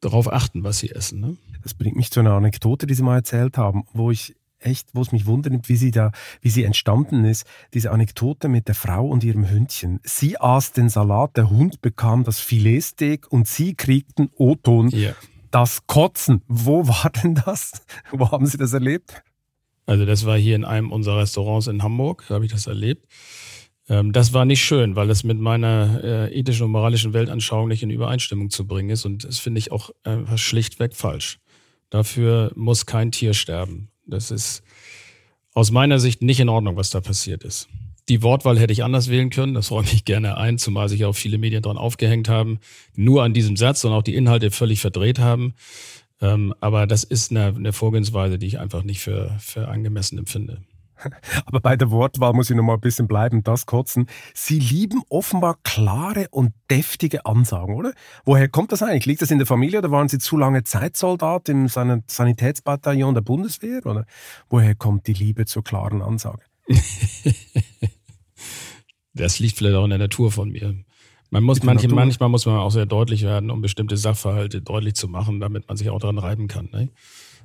[0.00, 1.20] darauf achten, was sie essen.
[1.20, 1.36] Ne?
[1.62, 4.34] Das bringt mich zu einer Anekdote, die Sie mal erzählt haben, wo ich
[4.64, 8.68] echt, wo es mich wundert, wie sie da, wie sie entstanden ist, diese Anekdote mit
[8.68, 10.00] der Frau und ihrem Hündchen.
[10.04, 14.90] Sie aß den Salat, der Hund bekam das Filetsteak und sie kriegten O-Ton.
[15.50, 16.42] Das Kotzen.
[16.48, 17.84] Wo war denn das?
[18.10, 19.22] Wo haben Sie das erlebt?
[19.86, 23.06] Also das war hier in einem unserer Restaurants in Hamburg, da habe ich das erlebt.
[23.88, 27.82] Ähm, das war nicht schön, weil es mit meiner äh, ethischen und moralischen Weltanschauung nicht
[27.82, 31.38] in Übereinstimmung zu bringen ist und das finde ich auch einfach schlichtweg falsch.
[31.90, 33.90] Dafür muss kein Tier sterben.
[34.06, 34.62] Das ist
[35.54, 37.68] aus meiner Sicht nicht in Ordnung, was da passiert ist.
[38.08, 41.14] Die Wortwahl hätte ich anders wählen können, das räume ich gerne ein, zumal sich auch
[41.14, 42.58] viele Medien dran aufgehängt haben,
[42.94, 45.54] nur an diesem Satz und auch die Inhalte völlig verdreht haben.
[46.20, 50.62] Ähm, aber das ist eine, Vorgehensweise, die ich einfach nicht für, für angemessen empfinde.
[51.46, 54.06] Aber bei der Wortwahl muss ich noch mal ein bisschen bleiben, das kotzen.
[54.34, 57.92] Sie lieben offenbar klare und deftige Ansagen, oder?
[58.24, 59.06] Woher kommt das eigentlich?
[59.06, 63.84] Liegt das in der Familie oder waren Sie zu lange Zeitsoldat im Sanitätsbataillon der Bundeswehr?
[63.84, 64.06] Oder
[64.48, 66.42] woher kommt die Liebe zur klaren Ansage?
[69.14, 70.74] das liegt vielleicht auch in der Natur von mir.
[71.30, 75.08] Man muss manche, manchmal muss man auch sehr deutlich werden, um bestimmte Sachverhalte deutlich zu
[75.08, 76.68] machen, damit man sich auch daran reiben kann.
[76.72, 76.90] Ne?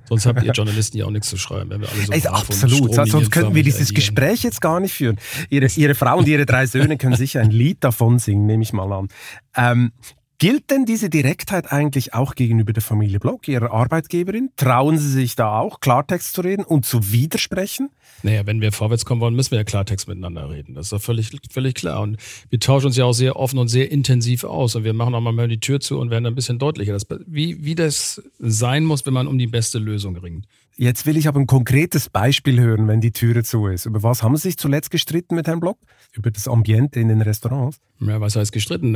[0.08, 2.94] Sonst habt ihr Journalisten ja auch nichts zu schreiben, wenn wir alle so Ey, Absolut,
[2.94, 3.94] sonst könnten wir dieses.
[3.94, 5.18] Gespräch jetzt gar nicht führen.
[5.50, 8.74] Ihre, ihre Frau und ihre drei Söhne können sicher ein Lied davon singen, nehme ich
[8.74, 9.08] mal an.
[9.56, 9.92] Ähm,
[10.40, 14.52] Gilt denn diese Direktheit eigentlich auch gegenüber der Familie Block, ihrer Arbeitgeberin?
[14.56, 17.90] Trauen Sie sich da auch, Klartext zu reden und zu widersprechen?
[18.24, 20.76] Naja, wenn wir vorwärts kommen wollen, müssen wir ja Klartext miteinander reden.
[20.76, 22.00] Das ist doch völlig, völlig klar.
[22.00, 22.16] Und
[22.50, 24.76] wir tauschen uns ja auch sehr offen und sehr intensiv aus.
[24.76, 26.94] Und wir machen auch mal die Tür zu und werden ein bisschen deutlicher.
[26.94, 30.46] Das, wie, wie das sein muss, wenn man um die beste Lösung ringt.
[30.78, 33.86] Jetzt will ich aber ein konkretes Beispiel hören, wenn die Türe zu ist.
[33.86, 35.80] Über was haben Sie sich zuletzt gestritten mit Herrn Block?
[36.14, 37.82] Über das Ambiente in den Restaurants?
[38.00, 38.96] Ja, was heißt gestritten?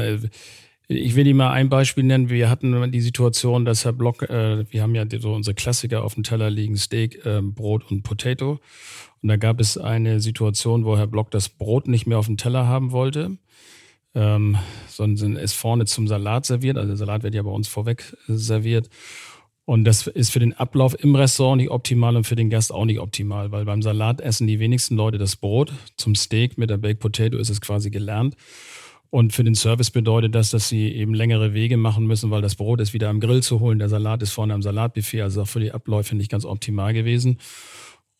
[0.94, 2.30] Äh, ich will Ihnen mal ein Beispiel nennen.
[2.30, 6.16] Wir hatten die Situation, dass Herr Block, äh, wir haben ja so unsere Klassiker auf
[6.16, 8.60] dem Teller liegen, Steak, äh, Brot und Potato.
[9.22, 12.38] Und da gab es eine Situation, wo Herr Block das Brot nicht mehr auf dem
[12.38, 13.38] Teller haben wollte,
[14.16, 16.78] ähm, sondern es vorne zum Salat serviert.
[16.78, 18.90] Also der Salat wird ja bei uns vorweg serviert.
[19.66, 22.84] Und das ist für den Ablauf im Restaurant nicht optimal und für den Gast auch
[22.84, 25.72] nicht optimal, weil beim Salat essen die wenigsten Leute das Brot.
[25.96, 28.36] Zum Steak mit der Baked Potato ist es quasi gelernt.
[29.14, 32.56] Und für den Service bedeutet das, dass sie eben längere Wege machen müssen, weil das
[32.56, 35.48] Brot ist wieder am Grill zu holen, der Salat ist vorne am Salatbuffet, also auch
[35.48, 37.38] für die Abläufe nicht ganz optimal gewesen.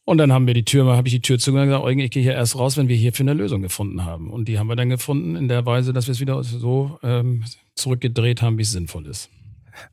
[0.06, 2.12] Und dann haben wir die Tür, habe ich die Tür zugemacht und gesagt, Eugen, ich
[2.12, 4.30] gehe hier erst raus, wenn wir hierfür eine Lösung gefunden haben.
[4.30, 7.44] Und die haben wir dann gefunden in der Weise, dass wir es wieder so ähm,
[7.74, 9.32] zurückgedreht haben, wie es sinnvoll ist.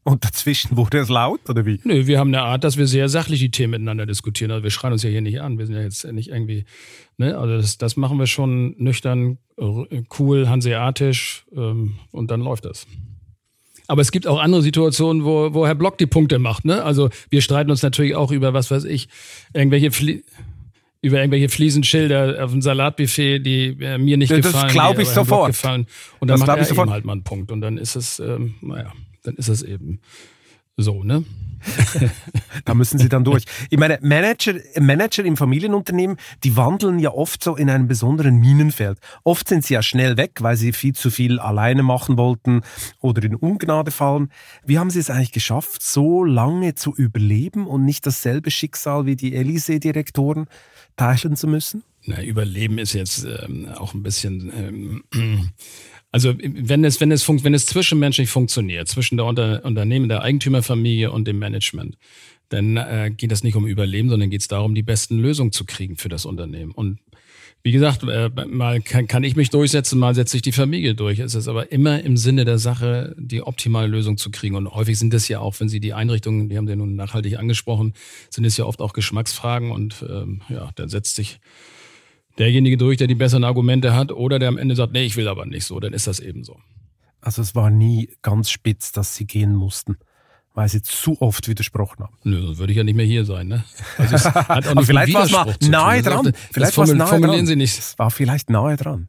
[0.02, 1.80] Und dazwischen wurde es laut, oder wie?
[1.84, 4.50] Nö, wir haben eine Art, dass wir sehr sachlich die Themen miteinander diskutieren.
[4.50, 5.58] Also wir schreien uns ja hier nicht an.
[5.58, 6.64] Wir sind ja jetzt nicht irgendwie,
[7.16, 7.36] ne?
[7.38, 9.38] Also das, das machen wir schon nüchtern,
[10.18, 12.86] cool, hanseatisch ähm, und dann läuft das.
[13.86, 16.64] Aber es gibt auch andere Situationen, wo, wo Herr Block die Punkte macht.
[16.64, 16.82] Ne?
[16.84, 19.08] Also wir streiten uns natürlich auch über, was weiß ich,
[19.52, 20.22] irgendwelche Flie
[21.02, 24.64] über irgendwelche Fliesenschilder auf dem Salatbuffet, die äh, mir nicht das gefallen.
[24.64, 25.48] Das glaube ich sofort.
[25.48, 25.86] Gefallen.
[26.20, 27.50] Und dann das macht er eben halt mal einen Punkt.
[27.50, 30.00] Und dann ist es, ähm, naja dann ist das eben
[30.76, 31.24] so, ne?
[32.64, 33.44] da müssen Sie dann durch.
[33.68, 38.98] Ich meine, Manager, Manager im Familienunternehmen, die wandeln ja oft so in einem besonderen Minenfeld.
[39.24, 42.62] Oft sind sie ja schnell weg, weil sie viel zu viel alleine machen wollten
[43.00, 44.30] oder in Ungnade fallen.
[44.64, 49.16] Wie haben Sie es eigentlich geschafft, so lange zu überleben und nicht dasselbe Schicksal wie
[49.16, 50.46] die Elysee-Direktoren
[50.96, 51.82] teilen zu müssen?
[52.06, 54.50] Na, Überleben ist jetzt ähm, auch ein bisschen.
[55.12, 55.50] Ähm,
[56.12, 60.22] also wenn es, wenn es, funkt, wenn es zwischenmenschlich funktioniert, zwischen der Unter Unternehmen, der
[60.22, 61.96] Eigentümerfamilie und dem Management,
[62.48, 65.64] dann äh, geht es nicht um Überleben, sondern geht es darum, die besten Lösungen zu
[65.64, 66.72] kriegen für das Unternehmen.
[66.72, 66.98] Und
[67.62, 71.18] wie gesagt, äh, mal kann, kann ich mich durchsetzen, mal setze ich die Familie durch.
[71.18, 74.56] Es ist aber immer im Sinne der Sache, die optimale Lösung zu kriegen.
[74.56, 77.38] Und häufig sind es ja auch, wenn Sie die Einrichtungen, die haben Sie nun nachhaltig
[77.38, 77.92] angesprochen,
[78.30, 81.38] sind es ja oft auch Geschmacksfragen und ähm, ja, da setzt sich
[82.40, 85.28] derjenige durch, der die besseren Argumente hat, oder der am Ende sagt, nee, ich will
[85.28, 86.58] aber nicht so, dann ist das eben so.
[87.20, 89.98] Also es war nie ganz spitz, dass Sie gehen mussten
[90.54, 92.16] weil sie zu oft widersprochen haben.
[92.24, 93.48] Nö, sonst würde ich ja nicht mehr hier sein.
[93.48, 93.64] Ne?
[93.98, 96.24] Also es hat auch nicht vielleicht war es mal nahe dran.
[96.26, 97.46] Das, vielleicht das nahe formulieren dran.
[97.46, 97.78] Sie nicht.
[97.78, 99.08] Es war vielleicht nahe dran.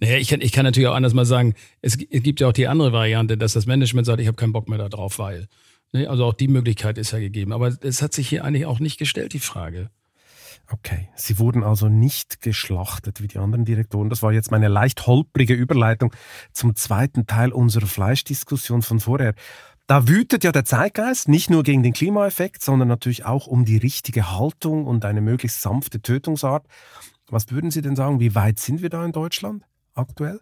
[0.00, 2.52] Naja, ich kann, ich kann natürlich auch anders mal sagen, es, es gibt ja auch
[2.52, 5.46] die andere Variante, dass das Management sagt, ich habe keinen Bock mehr darauf, weil.
[5.92, 6.08] Ne?
[6.08, 7.52] Also auch die Möglichkeit ist ja gegeben.
[7.52, 9.90] Aber es hat sich hier eigentlich auch nicht gestellt, die Frage.
[10.72, 14.08] Okay, Sie wurden also nicht geschlachtet wie die anderen Direktoren.
[14.08, 16.14] Das war jetzt meine leicht holprige Überleitung
[16.52, 19.34] zum zweiten Teil unserer Fleischdiskussion von vorher.
[19.86, 23.76] Da wütet ja der Zeitgeist nicht nur gegen den Klimaeffekt, sondern natürlich auch um die
[23.76, 26.66] richtige Haltung und eine möglichst sanfte Tötungsart.
[27.28, 30.40] Was würden Sie denn sagen, wie weit sind wir da in Deutschland aktuell?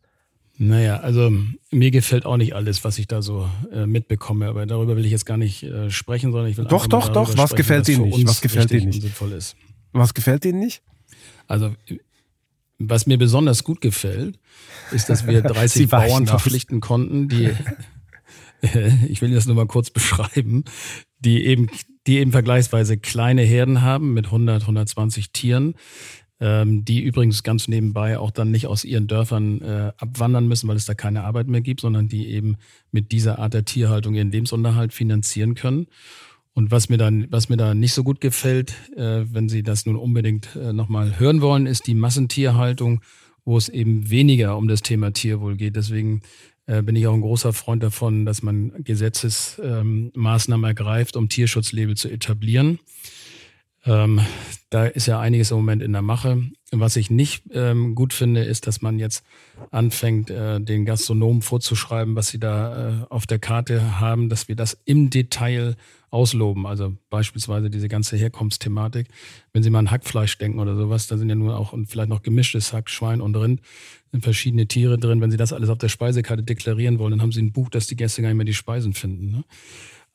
[0.59, 1.33] Naja, also
[1.71, 5.11] mir gefällt auch nicht alles, was ich da so äh, mitbekomme, aber darüber will ich
[5.11, 8.29] jetzt gar nicht äh, sprechen, sondern ich will Doch, doch, doch, was gefällt Ihnen nicht?
[8.29, 9.03] Was gefällt Ihnen nicht?
[9.93, 10.83] Was gefällt Ihnen nicht?
[11.47, 11.75] Also
[12.79, 14.39] was mir besonders gut gefällt,
[14.91, 17.51] ist, dass wir 30 Bauern verpflichten konnten, die
[19.09, 20.65] ich will das nur mal kurz beschreiben,
[21.19, 21.69] die eben,
[22.07, 25.75] die eben vergleichsweise kleine Herden haben mit 100, 120 Tieren,
[26.41, 30.77] ähm, die übrigens ganz nebenbei auch dann nicht aus ihren Dörfern äh, abwandern müssen, weil
[30.77, 32.57] es da keine Arbeit mehr gibt, sondern die eben
[32.91, 35.87] mit dieser Art der Tierhaltung ihren Lebensunterhalt finanzieren können.
[36.53, 39.87] Und was mir dann, was mir da nicht so gut gefällt, äh, wenn Sie das
[39.87, 43.01] nun unbedingt äh, nochmal hören wollen, ist die Massentierhaltung,
[43.45, 45.77] wo es eben weniger um das Thema Tierwohl geht.
[45.77, 46.23] Deswegen
[46.67, 51.97] äh, bin ich auch ein großer Freund davon, dass man Gesetzesmaßnahmen ähm, ergreift, um Tierschutzlabel
[51.97, 52.79] zu etablieren.
[53.87, 54.21] Ähm,
[54.69, 56.43] da ist ja einiges im Moment in der Mache.
[56.71, 59.25] Was ich nicht ähm, gut finde, ist, dass man jetzt
[59.71, 64.55] anfängt, äh, den Gastronomen vorzuschreiben, was sie da äh, auf der Karte haben, dass wir
[64.55, 65.77] das im Detail
[66.11, 66.67] ausloben.
[66.67, 69.09] Also beispielsweise diese ganze Herkunftsthematik.
[69.53, 72.09] Wenn Sie mal an Hackfleisch denken oder sowas, da sind ja nur auch und vielleicht
[72.09, 73.61] noch gemischtes Hack, Schwein und Rind,
[74.11, 75.21] sind verschiedene Tiere drin.
[75.21, 77.87] Wenn Sie das alles auf der Speisekarte deklarieren wollen, dann haben Sie ein Buch, dass
[77.87, 79.31] die Gäste gar nicht mehr die Speisen finden.
[79.31, 79.45] Ne?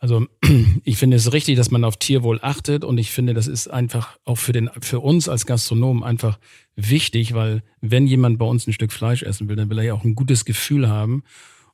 [0.05, 0.27] Also
[0.83, 4.19] ich finde es richtig, dass man auf Tierwohl achtet und ich finde, das ist einfach
[4.23, 6.37] auch für den für uns als Gastronomen einfach
[6.75, 9.93] wichtig, weil wenn jemand bei uns ein Stück Fleisch essen will, dann will er ja
[9.95, 11.23] auch ein gutes Gefühl haben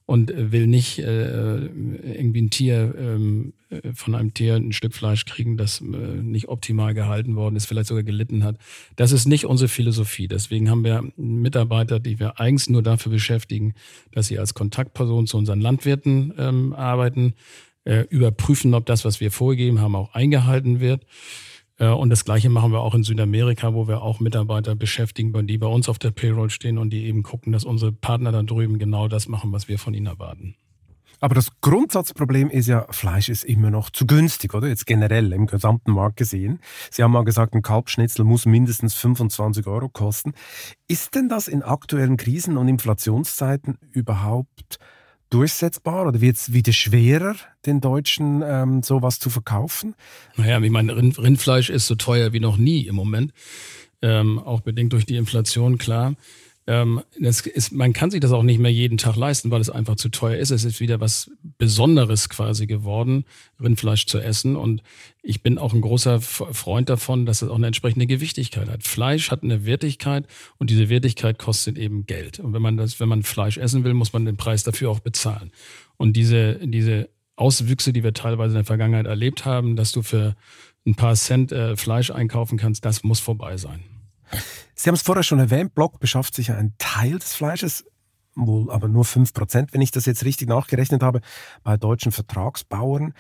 [0.06, 3.52] und will nicht äh, irgendwie ein Tier ähm,
[3.94, 7.88] von einem Tier ein Stück Fleisch kriegen, das äh, nicht optimal gehalten worden ist, vielleicht
[7.88, 8.56] sogar gelitten hat.
[8.96, 10.30] Das ist nicht unsere Philosophie.
[10.30, 13.74] Deswegen haben wir Mitarbeiter, die wir eigens nur dafür beschäftigen,
[14.14, 17.34] dass sie als Kontaktperson zu unseren Landwirten ähm, arbeiten,
[17.86, 21.06] äh, überprüfen, ob das, was wir vorgegeben haben, auch eingehalten wird.
[21.78, 25.58] Äh, und das Gleiche machen wir auch in Südamerika, wo wir auch Mitarbeiter beschäftigen, die
[25.58, 28.80] bei uns auf der Payroll stehen und die eben gucken, dass unsere Partner da drüben
[28.80, 30.56] genau das machen, was wir von ihnen erwarten.
[31.24, 34.68] Aber das Grundsatzproblem ist ja, Fleisch ist immer noch zu günstig, oder?
[34.68, 36.60] Jetzt generell im gesamten Markt gesehen.
[36.90, 40.34] Sie haben mal gesagt, ein Kalbschnitzel muss mindestens 25 Euro kosten.
[40.88, 44.80] Ist denn das in aktuellen Krisen- und Inflationszeiten überhaupt
[45.32, 49.96] durchsetzbar oder wird es wieder schwerer, den Deutschen ähm, sowas zu verkaufen?
[50.36, 53.34] Naja, ich meine, Rind, Rindfleisch ist so teuer wie noch nie im Moment.
[54.04, 56.16] Ähm, auch bedingt durch die Inflation, klar.
[56.68, 59.96] Ähm, ist, man kann sich das auch nicht mehr jeden Tag leisten, weil es einfach
[59.96, 60.52] zu teuer ist.
[60.52, 63.26] Es ist wieder was Besonderes quasi geworden,
[63.60, 64.56] Rindfleisch zu essen.
[64.56, 64.84] Und
[65.24, 68.84] ich bin auch ein großer Freund davon, dass es auch eine entsprechende Gewichtigkeit hat.
[68.84, 70.28] Fleisch hat eine Wertigkeit
[70.60, 72.40] und diese Wertigkeit kostet eben Geld.
[72.40, 75.00] Und wenn man das, wenn man Fleisch essen will, muss man den Preis dafür auch
[75.00, 75.52] bezahlen.
[75.98, 80.36] Und diese, diese Auswüchse, die wir teilweise in der Vergangenheit erlebt haben, dass du für
[80.86, 83.84] ein paar Cent äh, Fleisch einkaufen kannst, das muss vorbei sein.
[84.82, 87.86] Sie haben es vorher schon erwähnt, Block beschafft sich einen Teil des Fleisches,
[88.34, 91.22] wohl aber nur 5%, wenn ich das jetzt richtig nachgerechnet habe,
[91.62, 93.14] bei deutschen Vertragsbauern.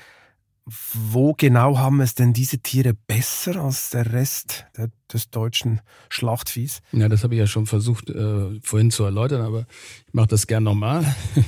[0.65, 6.81] Wo genau haben es denn diese Tiere besser als der Rest der, des deutschen Schlachtviehs?
[6.93, 9.67] Ja, das habe ich ja schon versucht äh, vorhin zu erläutern, aber
[10.07, 11.05] ich mache das gern nochmal.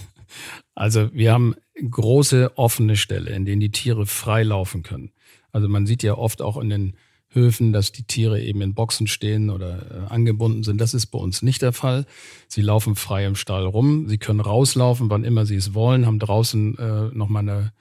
[0.73, 5.11] Also wir haben große offene Ställe, in denen die Tiere frei laufen können.
[5.51, 6.97] Also man sieht ja oft auch in den
[7.33, 10.79] Höfen, dass die Tiere eben in Boxen stehen oder äh, angebunden sind.
[10.79, 12.05] Das ist bei uns nicht der Fall.
[12.47, 14.07] Sie laufen frei im Stall rum.
[14.07, 17.73] Sie können rauslaufen, wann immer sie es wollen, haben draußen äh, nochmal eine,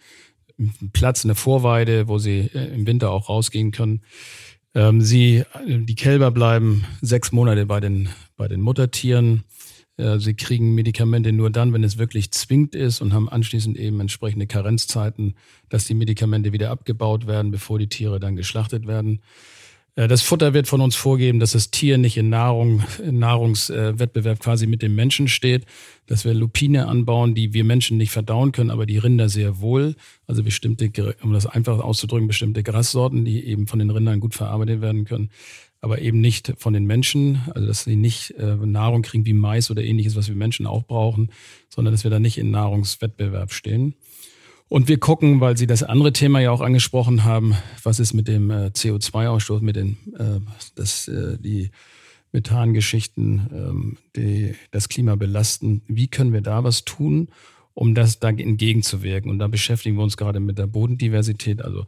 [0.58, 4.02] einen Platz, eine Vorweide, wo sie äh, im Winter auch rausgehen können.
[4.74, 9.44] Ähm, sie, die Kälber bleiben sechs Monate bei den, bei den Muttertieren.
[10.02, 14.00] Äh, sie kriegen Medikamente nur dann, wenn es wirklich zwingend ist und haben anschließend eben
[14.00, 15.34] entsprechende Karenzzeiten,
[15.68, 19.20] dass die Medikamente wieder abgebaut werden, bevor die Tiere dann geschlachtet werden.
[19.94, 24.40] Äh, das Futter wird von uns vorgeben, dass das Tier nicht in Nahrung, in Nahrungswettbewerb
[24.40, 25.66] quasi mit dem Menschen steht,
[26.06, 29.94] dass wir Lupine anbauen, die wir Menschen nicht verdauen können, aber die Rinder sehr wohl.
[30.26, 30.90] Also bestimmte,
[31.22, 35.30] um das einfach auszudrücken, bestimmte Grassorten, die eben von den Rindern gut verarbeitet werden können
[35.82, 39.70] aber eben nicht von den Menschen, also dass sie nicht äh, Nahrung kriegen wie Mais
[39.70, 41.30] oder ähnliches, was wir Menschen auch brauchen,
[41.68, 43.94] sondern dass wir da nicht in Nahrungswettbewerb stehen.
[44.68, 48.26] Und wir gucken, weil Sie das andere Thema ja auch angesprochen haben, was ist mit
[48.26, 50.40] dem äh, CO2-Ausstoß, mit den, äh,
[50.76, 51.70] das, äh, die
[52.30, 55.82] Methangeschichten, ähm, die das Klima belasten.
[55.88, 57.28] Wie können wir da was tun,
[57.74, 59.30] um das da entgegenzuwirken?
[59.30, 61.84] Und da beschäftigen wir uns gerade mit der Bodendiversität, also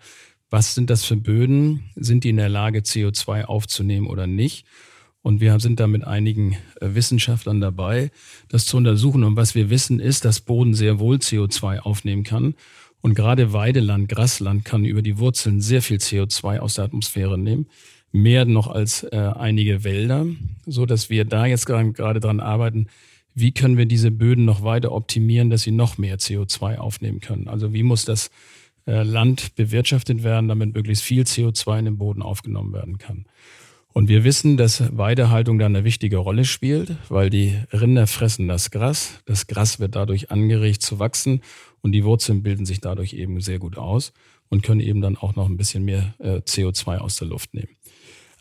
[0.55, 1.83] was sind das für Böden?
[1.97, 4.65] Sind die in der Lage, CO2 aufzunehmen oder nicht?
[5.21, 8.13] Und wir sind da mit einigen äh, Wissenschaftlern dabei,
[8.51, 9.25] das zu untersuchen.
[9.25, 12.55] Und was wir wissen, ist, dass Boden sehr wohl CO2 aufnehmen kann.
[13.01, 17.67] Und gerade Weideland, Grasland kann über die Wurzeln sehr viel CO2 aus der Atmosphäre nehmen.
[18.13, 20.25] Mehr noch als äh, einige Wälder,
[20.67, 22.87] so dass wir da jetzt gerade dran arbeiten,
[23.35, 27.49] wie können wir diese Böden noch weiter optimieren, dass sie noch mehr CO2 aufnehmen können.
[27.49, 28.31] Also wie muss das
[28.87, 33.27] Land bewirtschaftet werden, damit möglichst viel CO2 in den Boden aufgenommen werden kann.
[33.95, 38.73] Und wir wissen, dass Weidehaltung da eine wichtige Rolle spielt, weil die Rinder fressen das
[38.73, 39.21] Gras.
[39.25, 41.43] Das Gras wird dadurch angeregt zu wachsen
[41.81, 44.13] und die Wurzeln bilden sich dadurch eben sehr gut aus
[44.49, 47.69] und können eben dann auch noch ein bisschen mehr äh, CO2 aus der Luft nehmen.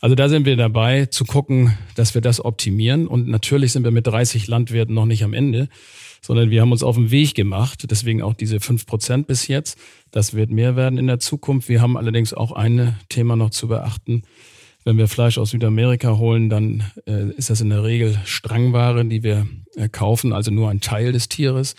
[0.00, 3.06] Also da sind wir dabei zu gucken, dass wir das optimieren.
[3.06, 5.68] Und natürlich sind wir mit 30 Landwirten noch nicht am Ende,
[6.24, 7.84] sondern wir haben uns auf den Weg gemacht.
[7.90, 9.78] Deswegen auch diese fünf Prozent bis jetzt.
[10.10, 11.68] Das wird mehr werden in der Zukunft.
[11.68, 14.22] Wir haben allerdings auch ein Thema noch zu beachten.
[14.84, 19.22] Wenn wir Fleisch aus Südamerika holen, dann äh, ist das in der Regel Strangware, die
[19.22, 19.46] wir
[19.76, 21.74] äh, kaufen, also nur ein Teil des Tieres,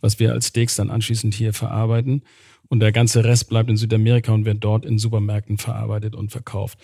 [0.00, 2.22] was wir als Steaks dann anschließend hier verarbeiten.
[2.68, 6.78] Und der ganze Rest bleibt in Südamerika und wird dort in Supermärkten verarbeitet und verkauft.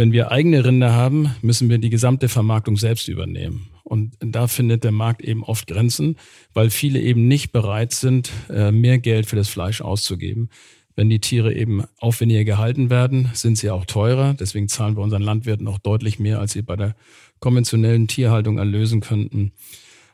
[0.00, 3.68] Wenn wir eigene Rinder haben, müssen wir die gesamte Vermarktung selbst übernehmen.
[3.84, 6.16] Und da findet der Markt eben oft Grenzen,
[6.54, 10.48] weil viele eben nicht bereit sind, äh, mehr Geld für das Fleisch auszugeben.
[10.96, 14.32] Wenn die Tiere eben aufwendiger gehalten werden, sind sie auch teurer.
[14.32, 16.96] Deswegen zahlen wir unseren Landwirten auch deutlich mehr, als sie bei der
[17.38, 19.52] konventionellen Tierhaltung erlösen könnten.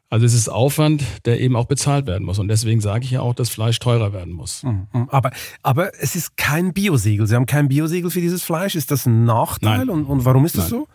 [0.09, 2.39] Also es ist Aufwand, der eben auch bezahlt werden muss.
[2.39, 4.63] Und deswegen sage ich ja auch, dass Fleisch teurer werden muss.
[4.63, 5.09] Mhm, mhm.
[5.11, 5.33] Aber,
[5.63, 7.27] aber es ist kein Biosiegel.
[7.27, 8.77] Sie haben kein Biosiegel für dieses Fleisch.
[8.77, 9.91] Ist das ein Nachteil?
[9.91, 10.81] Und, und, warum ist das Nein.
[10.81, 10.89] so?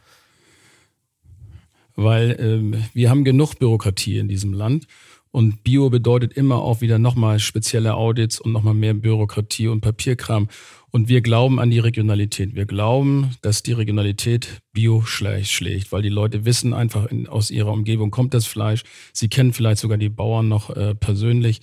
[1.98, 4.88] Weil ähm, wir haben genug Bürokratie in diesem Land.
[5.32, 10.50] Und Bio bedeutet immer auch wieder nochmal spezielle Audits und nochmal mehr Bürokratie und Papierkram.
[10.92, 12.54] Und wir glauben an die Regionalität.
[12.54, 17.72] Wir glauben, dass die Regionalität Bio schlägt, weil die Leute wissen einfach, in, aus ihrer
[17.72, 18.84] Umgebung kommt das Fleisch.
[19.14, 21.62] Sie kennen vielleicht sogar die Bauern noch äh, persönlich.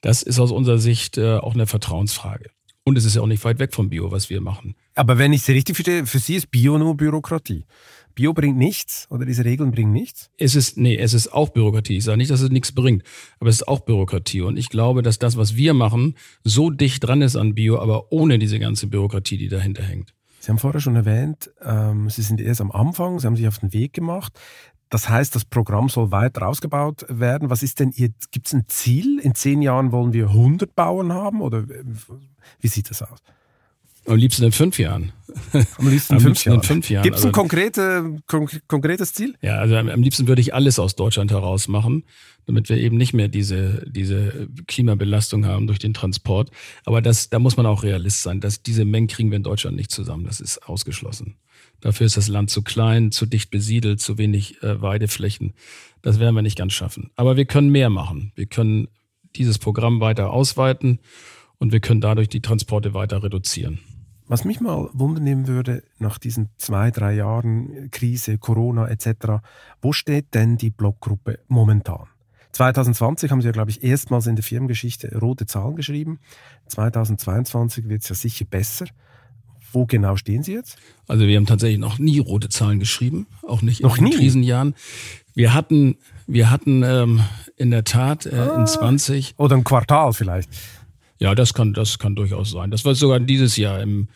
[0.00, 2.50] Das ist aus unserer Sicht äh, auch eine Vertrauensfrage.
[2.82, 4.74] Und es ist ja auch nicht weit weg vom Bio, was wir machen.
[4.94, 7.64] Aber wenn ich es richtig verstehe, für Sie ist Bio nur Bürokratie.
[8.16, 10.30] Bio bringt nichts oder diese Regeln bringen nichts?
[10.38, 11.98] Es ist, nee, es ist auch Bürokratie.
[11.98, 13.04] Ich sage nicht, dass es nichts bringt,
[13.38, 14.40] aber es ist auch Bürokratie.
[14.40, 18.10] Und ich glaube, dass das, was wir machen, so dicht dran ist an Bio, aber
[18.10, 20.14] ohne diese ganze Bürokratie, die dahinter hängt.
[20.40, 23.58] Sie haben vorher schon erwähnt, ähm, Sie sind erst am Anfang, Sie haben sich auf
[23.58, 24.32] den Weg gemacht.
[24.88, 27.50] Das heißt, das Programm soll weiter ausgebaut werden.
[27.50, 29.18] Was ist denn Ihr, gibt es ein Ziel?
[29.18, 31.66] In zehn Jahren wollen wir 100 Bauern haben oder
[32.60, 33.18] wie sieht das aus?
[34.06, 35.12] Am liebsten in fünf Jahren.
[35.78, 37.02] Am liebsten, in, am fünf liebsten in fünf Jahren.
[37.02, 39.34] Gibt es ein also, konkrete, konk konkretes Ziel?
[39.42, 42.04] Ja, also am, am, liebsten würde ich alles aus Deutschland heraus machen,
[42.46, 46.50] damit wir eben nicht mehr diese, diese Klimabelastung haben durch den Transport.
[46.84, 48.40] Aber das, da muss man auch realist sein.
[48.40, 50.24] Dass diese Mengen kriegen wir in Deutschland nicht zusammen.
[50.24, 51.36] Das ist ausgeschlossen.
[51.80, 55.52] Dafür ist das Land zu klein, zu dicht besiedelt, zu wenig äh, Weideflächen.
[56.02, 57.10] Das werden wir nicht ganz schaffen.
[57.16, 58.32] Aber wir können mehr machen.
[58.34, 58.88] Wir können
[59.34, 61.00] dieses Programm weiter ausweiten
[61.58, 63.80] und wir können dadurch die Transporte weiter reduzieren.
[64.28, 69.40] Was mich mal wundern würde, nach diesen zwei, drei Jahren Krise, Corona etc.,
[69.80, 72.08] wo steht denn die Blockgruppe momentan?
[72.52, 76.18] 2020 haben Sie ja, glaube ich, erstmals in der Firmengeschichte rote Zahlen geschrieben.
[76.68, 78.86] 2022 wird es ja sicher besser.
[79.72, 80.78] Wo genau stehen Sie jetzt?
[81.06, 84.16] Also wir haben tatsächlich noch nie rote Zahlen geschrieben, auch nicht noch in nie?
[84.16, 84.74] Krisenjahren.
[85.34, 87.20] Wir hatten, wir hatten ähm,
[87.56, 89.42] in der Tat äh, in 20 ah.
[89.42, 90.48] oder ein Quartal vielleicht.
[91.18, 92.70] Ja, das kann, das kann durchaus sein.
[92.70, 94.08] Das war sogar dieses Jahr im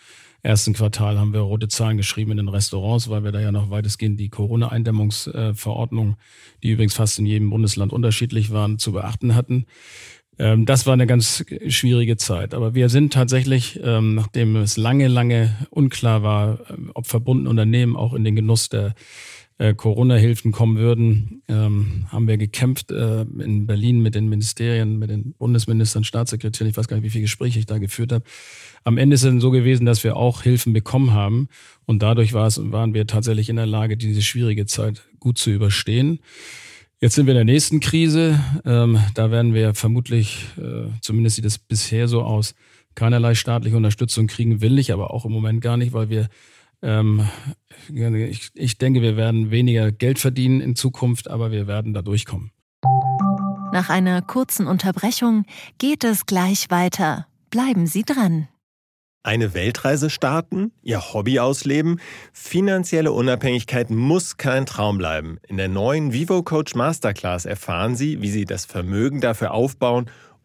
[0.42, 3.70] ersten Quartal haben wir rote Zahlen geschrieben in den Restaurants, weil wir da ja noch
[3.70, 6.16] weitestgehend die Corona-Eindämmungsverordnung,
[6.62, 9.66] die übrigens fast in jedem Bundesland unterschiedlich waren, zu beachten hatten.
[10.38, 12.55] Ähm, das war eine ganz schwierige Zeit.
[12.55, 17.96] Aber wir sind tatsächlich, ähm, nachdem es lange, lange unklar war, äh, ob verbundene Unternehmen
[17.96, 18.94] auch in den Genuss der
[19.61, 25.11] äh, Corona-Hilfen kommen würden, ähm, haben wir gekämpft äh, in Berlin mit den Ministerien, mit
[25.11, 26.70] den Bundesministern, Staatssekretären.
[26.70, 28.24] Ich weiß gar nicht, wie viele Gespräche ich da geführt habe.
[28.84, 31.48] Am Ende ist es dann so gewesen, dass wir auch Hilfen bekommen haben.
[31.84, 35.50] Und dadurch war es, waren wir tatsächlich in der Lage, diese schwierige Zeit gut zu
[35.50, 36.20] überstehen.
[36.98, 38.40] Jetzt sind wir in der nächsten Krise.
[38.64, 42.54] Ähm, da werden wir vermutlich, äh, zumindest sieht es bisher so aus,
[42.94, 46.30] keinerlei staatliche Unterstützung kriegen, will ich aber auch im Moment gar nicht, weil wir,
[46.83, 47.28] ähm,
[47.89, 52.53] ich, ich denke, wir werden weniger Geld verdienen in Zukunft, aber wir werden da durchkommen.
[53.72, 55.45] Nach einer kurzen Unterbrechung
[55.78, 57.26] geht es gleich weiter.
[57.51, 58.49] Bleiben Sie dran.
[59.22, 62.01] Eine Weltreise starten, ihr Hobby ausleben,
[62.33, 65.39] finanzielle Unabhängigkeit muss kein Traum bleiben.
[65.47, 70.11] In der neuen Vivo Coach Masterclass erfahren Sie, wie Sie das Vermögen dafür aufbauen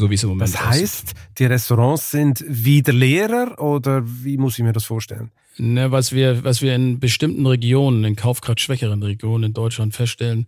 [0.00, 1.14] So wie es im Moment Das heißt, aussieht.
[1.38, 5.30] die Restaurants sind wieder leerer oder wie muss ich mir das vorstellen?
[5.58, 10.46] Ne, was wir, was wir in bestimmten Regionen, in kaufkraftschwächeren Regionen in Deutschland feststellen,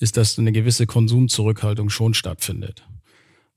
[0.00, 2.86] ist, dass eine gewisse Konsumzurückhaltung schon stattfindet.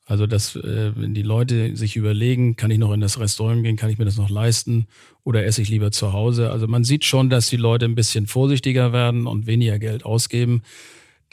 [0.06, 3.76] Also, dass äh, wenn die Leute sich überlegen, kann ich noch in das Restaurant gehen,
[3.76, 4.88] kann ich mir das noch leisten
[5.26, 6.52] oder esse ich lieber zu Hause?
[6.52, 10.62] Also man sieht schon, dass die Leute ein bisschen vorsichtiger werden und weniger Geld ausgeben.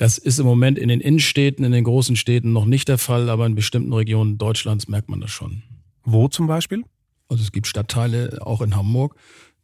[0.00, 3.28] Das ist im Moment in den Innenstädten, in den großen Städten noch nicht der Fall,
[3.28, 5.62] aber in bestimmten Regionen Deutschlands merkt man das schon.
[6.04, 6.84] Wo zum Beispiel?
[7.28, 9.16] Also es gibt Stadtteile, auch in Hamburg,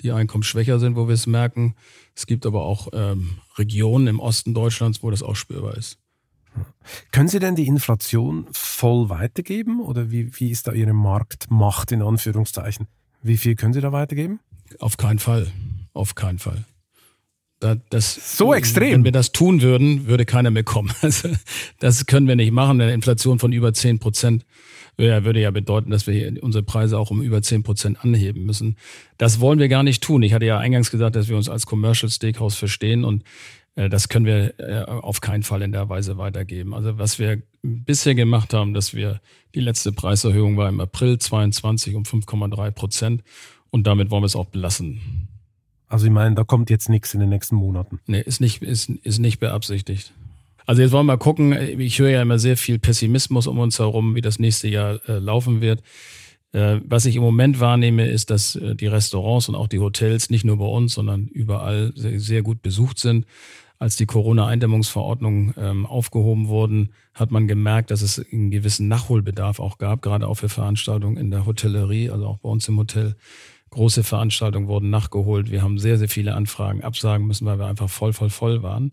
[0.03, 1.75] die einkommensschwächer sind, wo wir es merken.
[2.15, 5.97] Es gibt aber auch ähm, Regionen im Osten Deutschlands, wo das auch spürbar ist.
[7.13, 12.03] Können Sie denn die Inflation voll weitergeben oder wie, wie ist da Ihre Marktmacht in
[12.03, 12.89] Anführungszeichen?
[13.23, 14.41] Wie viel können Sie da weitergeben?
[14.81, 15.51] Auf keinen Fall.
[15.95, 16.67] Auf keinen Fall.
[17.59, 18.93] Das, so extrem.
[18.93, 20.93] Wenn wir das tun würden, würde keiner mehr kommen.
[21.03, 21.31] Also,
[21.79, 22.81] das können wir nicht machen.
[22.81, 24.45] Eine Inflation von über 10 Prozent
[24.97, 28.77] würde ja bedeuten, dass wir unsere Preise auch um über 10 Prozent anheben müssen.
[29.19, 30.23] Das wollen wir gar nicht tun.
[30.23, 33.23] Ich hatte ja eingangs gesagt, dass wir uns als Commercial Steakhouse verstehen und
[33.75, 36.75] äh, das können wir äh, auf keinen Fall in der Weise weitergeben.
[36.75, 39.21] Also was wir bisher gemacht haben, dass wir
[39.55, 43.23] die letzte Preiserhöhung war im April 22 um 5,3 Prozent
[43.71, 45.29] und damit wollen wir es auch belassen.
[45.89, 48.01] Also ich meine, da kommt jetzt nichts in den nächsten Monaten.
[48.07, 50.13] Nee, ist nicht, ist, ist nicht beabsichtigt.
[50.67, 51.53] Also jetzt wollen wir mal gucken.
[51.81, 55.19] Ich höre ja immer sehr viel Pessimismus um uns herum, wie das nächste Jahr äh,
[55.19, 55.83] laufen wird.
[56.53, 60.29] Äh, was ich im Moment wahrnehme, ist, dass äh, die Restaurants und auch die Hotels
[60.29, 63.27] nicht nur bei uns, sondern überall sehr, gut besucht sind.
[63.79, 69.77] Als die Corona-Eindämmungsverordnungen ähm, aufgehoben wurden, hat man gemerkt, dass es einen gewissen Nachholbedarf auch
[69.77, 73.17] gab, gerade auch für Veranstaltungen in der Hotellerie, also auch bei uns im Hotel
[73.71, 75.51] Große Veranstaltungen wurden nachgeholt.
[75.51, 78.93] Wir haben sehr, sehr viele Anfragen absagen müssen, weil wir einfach voll, voll, voll waren.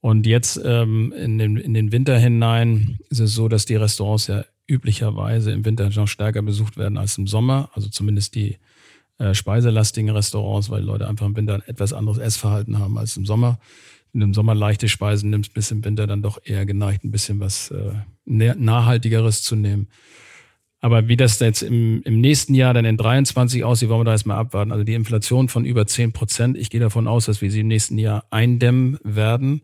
[0.00, 4.28] Und jetzt ähm, in, den, in den Winter hinein ist es so, dass die Restaurants
[4.28, 7.70] ja üblicherweise im Winter noch stärker besucht werden als im Sommer.
[7.72, 8.58] Also zumindest die
[9.18, 13.16] äh, speiselastigen Restaurants, weil die Leute einfach im Winter ein etwas anderes Essverhalten haben als
[13.16, 13.58] im Sommer.
[14.12, 17.10] Wenn du im Sommer leichte Speisen nimmst, bis im Winter dann doch eher geneigt, ein
[17.10, 17.92] bisschen was äh,
[18.26, 19.88] Nachhaltigeres zu nehmen.
[20.80, 24.12] Aber wie das jetzt im, im nächsten Jahr dann in 23 aussieht, wollen wir da
[24.12, 24.70] erstmal abwarten.
[24.70, 26.56] Also die Inflation von über 10 Prozent.
[26.56, 29.62] Ich gehe davon aus, dass wir sie im nächsten Jahr eindämmen werden.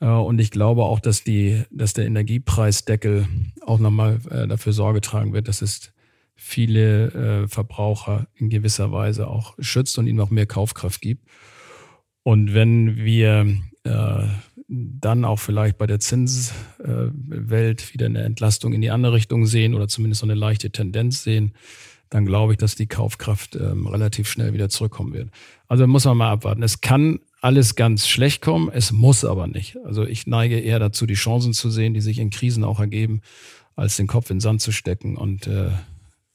[0.00, 3.26] Äh, und ich glaube auch, dass die, dass der Energiepreisdeckel
[3.60, 5.92] auch nochmal äh, dafür Sorge tragen wird, dass es
[6.34, 11.28] viele äh, Verbraucher in gewisser Weise auch schützt und ihnen auch mehr Kaufkraft gibt.
[12.22, 13.46] Und wenn wir
[14.70, 19.88] dann auch vielleicht bei der Zinswelt wieder eine Entlastung in die andere Richtung sehen oder
[19.88, 21.52] zumindest so eine leichte Tendenz sehen,
[22.08, 25.30] dann glaube ich, dass die Kaufkraft ähm, relativ schnell wieder zurückkommen wird.
[25.68, 26.62] Also muss man mal abwarten.
[26.62, 29.76] Es kann alles ganz schlecht kommen, es muss aber nicht.
[29.84, 33.22] Also ich neige eher dazu, die Chancen zu sehen, die sich in Krisen auch ergeben,
[33.76, 35.70] als den Kopf in den Sand zu stecken und äh,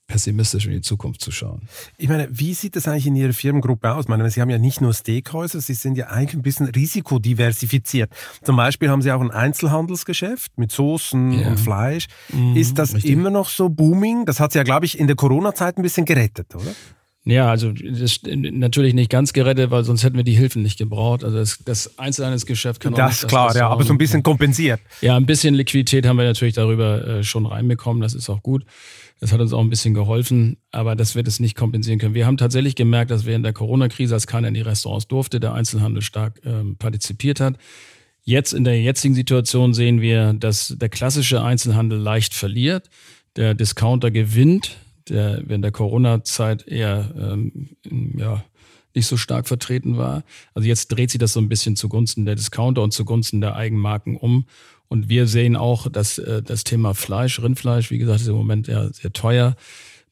[0.08, 1.68] pessimistisch in die Zukunft zu schauen.
[1.98, 4.06] Ich meine, wie sieht das eigentlich in Ihrer Firmengruppe aus?
[4.06, 8.12] Ich meine, Sie haben ja nicht nur Steakhäuser, Sie sind ja eigentlich ein bisschen risikodiversifiziert.
[8.44, 11.48] Zum Beispiel haben Sie auch ein Einzelhandelsgeschäft mit Soßen ja.
[11.48, 12.08] und Fleisch.
[12.32, 13.12] Mhm, Ist das richtig.
[13.12, 14.26] immer noch so booming?
[14.26, 16.72] Das hat Sie ja, glaube ich, in der Corona-Zeit ein bisschen gerettet, oder?
[17.28, 21.24] Ja, also das natürlich nicht ganz gerettet, weil sonst hätten wir die Hilfen nicht gebraucht.
[21.24, 24.80] Also das, das Einzelhandelsgeschäft kann auch Das ist klar, ja, aber so ein bisschen kompensiert.
[25.02, 28.64] Ja, ein bisschen Liquidität haben wir natürlich darüber äh, schon reinbekommen, das ist auch gut.
[29.20, 32.14] Das hat uns auch ein bisschen geholfen, aber das wird es nicht kompensieren können.
[32.14, 35.54] Wir haben tatsächlich gemerkt, dass während der Corona-Krise, als keiner in die Restaurants durfte, der
[35.54, 37.58] Einzelhandel stark ähm, partizipiert hat.
[38.24, 42.90] Jetzt in der jetzigen Situation sehen wir, dass der klassische Einzelhandel leicht verliert,
[43.36, 44.78] der Discounter gewinnt,
[45.10, 47.70] der während der Corona-Zeit eher ähm,
[48.18, 48.44] ja,
[48.94, 50.24] nicht so stark vertreten war.
[50.54, 54.16] Also jetzt dreht sich das so ein bisschen zugunsten der Discounter und zugunsten der Eigenmarken
[54.16, 54.46] um.
[54.88, 58.68] Und wir sehen auch, dass äh, das Thema Fleisch, Rindfleisch, wie gesagt, ist im Moment
[58.68, 59.56] ja sehr teuer,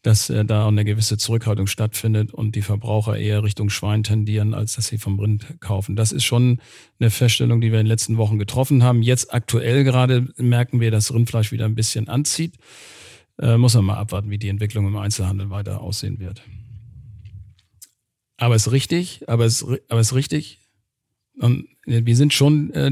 [0.01, 4.75] dass äh, da eine gewisse Zurückhaltung stattfindet und die Verbraucher eher Richtung Schwein tendieren, als
[4.75, 5.95] dass sie vom Rind kaufen.
[5.95, 6.59] Das ist schon
[6.99, 9.01] eine Feststellung, die wir in den letzten Wochen getroffen haben.
[9.01, 12.55] Jetzt aktuell gerade merken wir, dass Rindfleisch wieder ein bisschen anzieht.
[13.43, 16.41] Äh, muss man mal abwarten, wie die Entwicklung im Einzelhandel weiter aussehen wird.
[18.37, 20.59] Aber es ist richtig, aber es, aber es ist richtig.
[21.37, 22.89] Und wir sind schon äh,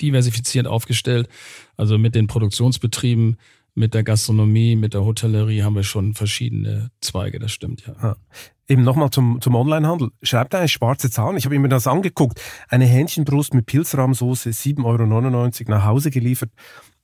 [0.00, 1.28] diversifiziert aufgestellt.
[1.76, 3.36] Also mit den Produktionsbetrieben,
[3.74, 7.94] mit der Gastronomie, mit der Hotellerie haben wir schon verschiedene Zweige, das stimmt ja.
[8.02, 8.16] ja.
[8.68, 10.10] Eben nochmal zum, zum Onlinehandel.
[10.22, 11.36] Schreibt eine schwarze Zahlen.
[11.36, 12.40] Ich habe mir das angeguckt.
[12.68, 16.50] Eine Hähnchenbrust mit Pilzrahmsoße, 7,99 Euro nach Hause geliefert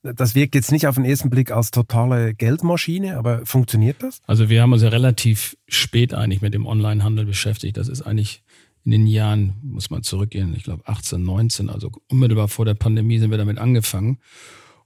[0.01, 4.21] das wirkt jetzt nicht auf den ersten Blick als totale Geldmaschine, aber funktioniert das?
[4.27, 7.77] Also wir haben uns ja relativ spät eigentlich mit dem Onlinehandel beschäftigt.
[7.77, 8.43] Das ist eigentlich
[8.85, 13.19] in den Jahren, muss man zurückgehen, ich glaube 18, 19, also unmittelbar vor der Pandemie
[13.19, 14.19] sind wir damit angefangen.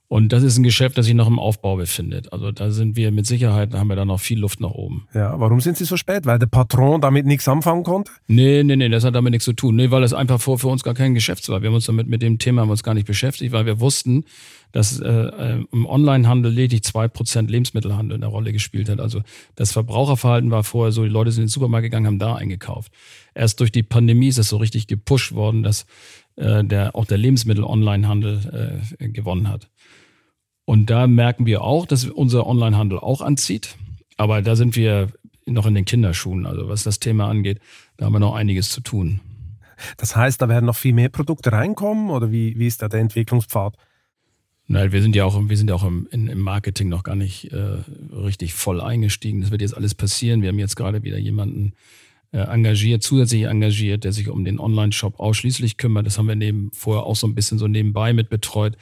[0.06, 2.32] Und das ist ein Geschäft, das sich noch im Aufbau befindet.
[2.32, 5.08] Also da sind wir mit Sicherheit, da haben wir da noch viel Luft nach oben.
[5.14, 6.26] Ja, warum sind Sie so spät?
[6.26, 8.12] Weil der Patron damit nichts anfangen konnte?
[8.26, 9.76] Nee, nee, nee, das hat damit nichts zu tun.
[9.76, 11.62] Nee, weil es einfach vor für uns gar kein Geschäft war.
[11.62, 14.24] Wir haben uns damit mit dem Thema haben uns gar nicht beschäftigt, weil wir wussten,
[14.74, 18.98] dass äh, äh im Onlinehandel lediglich zwei Prozent Lebensmittelhandel eine Rolle gespielt hat.
[18.98, 19.22] Also
[19.54, 22.92] das Verbraucherverhalten war vorher so, die Leute sind in den Supermarkt gegangen, haben da eingekauft.
[23.36, 25.86] Erst durch die Pandemie ist es so richtig gepusht worden, dass
[26.34, 29.70] äh, der, auch der Lebensmittel-Onlinehandel äh, gewonnen hat.
[30.64, 33.76] Und da merken wir auch, dass unser Onlinehandel auch anzieht.
[34.16, 35.08] Aber da sind wir
[35.46, 36.46] noch in den Kinderschuhen.
[36.46, 37.60] Also was das Thema angeht,
[37.96, 39.20] da haben wir noch einiges zu tun.
[39.98, 43.00] Das heißt, da werden noch viel mehr Produkte reinkommen oder wie, wie ist da der
[43.00, 43.76] Entwicklungspfad?
[44.66, 47.52] Nein, wir sind ja auch, wir sind ja auch im, im Marketing noch gar nicht
[47.52, 47.78] äh,
[48.12, 49.42] richtig voll eingestiegen.
[49.42, 50.40] Das wird jetzt alles passieren.
[50.40, 51.74] Wir haben jetzt gerade wieder jemanden
[52.32, 56.06] äh, engagiert, zusätzlich engagiert, der sich um den Online-Shop ausschließlich kümmert.
[56.06, 58.78] Das haben wir neben, vorher auch so ein bisschen so nebenbei mit betreut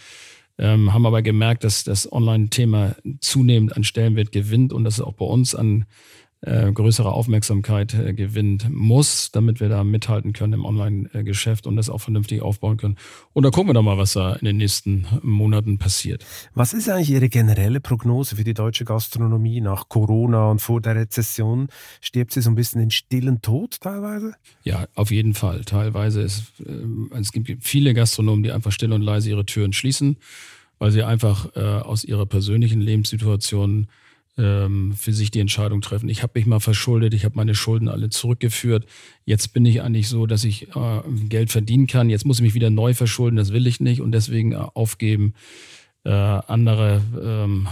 [0.59, 5.15] ähm, haben aber gemerkt, dass das Online-Thema zunehmend an Stellenwert gewinnt und dass es auch
[5.15, 5.87] bei uns an
[6.43, 11.89] äh, größere Aufmerksamkeit äh, gewinnt muss, damit wir da mithalten können im Online-Geschäft und das
[11.89, 12.97] auch vernünftig aufbauen können.
[13.33, 16.27] Und da gucken wir doch mal, was da in den nächsten Monaten passiert.
[16.55, 20.97] Was ist eigentlich Ihre generelle Prognose für die deutsche Gastronomie nach Corona und vor der
[20.97, 21.69] Rezession?
[22.01, 24.35] Stirbt sie so ein bisschen den stillen Tod teilweise?
[24.65, 25.65] Ja, auf jeden Fall.
[25.65, 30.17] Teilweise ist, äh, es gibt viele Gastronomen, die einfach still und leise ihre Türen schließen,
[30.81, 33.87] weil sie einfach äh, aus ihrer persönlichen Lebenssituation
[34.39, 36.09] ähm, für sich die Entscheidung treffen.
[36.09, 38.87] Ich habe mich mal verschuldet, ich habe meine Schulden alle zurückgeführt.
[39.25, 42.11] Jetzt bin ich eigentlich so, dass ich äh, Geld verdienen kann.
[42.11, 45.35] Jetzt muss ich mich wieder neu verschulden, das will ich nicht und deswegen äh, aufgeben.
[46.05, 47.69] Äh, andere ähm,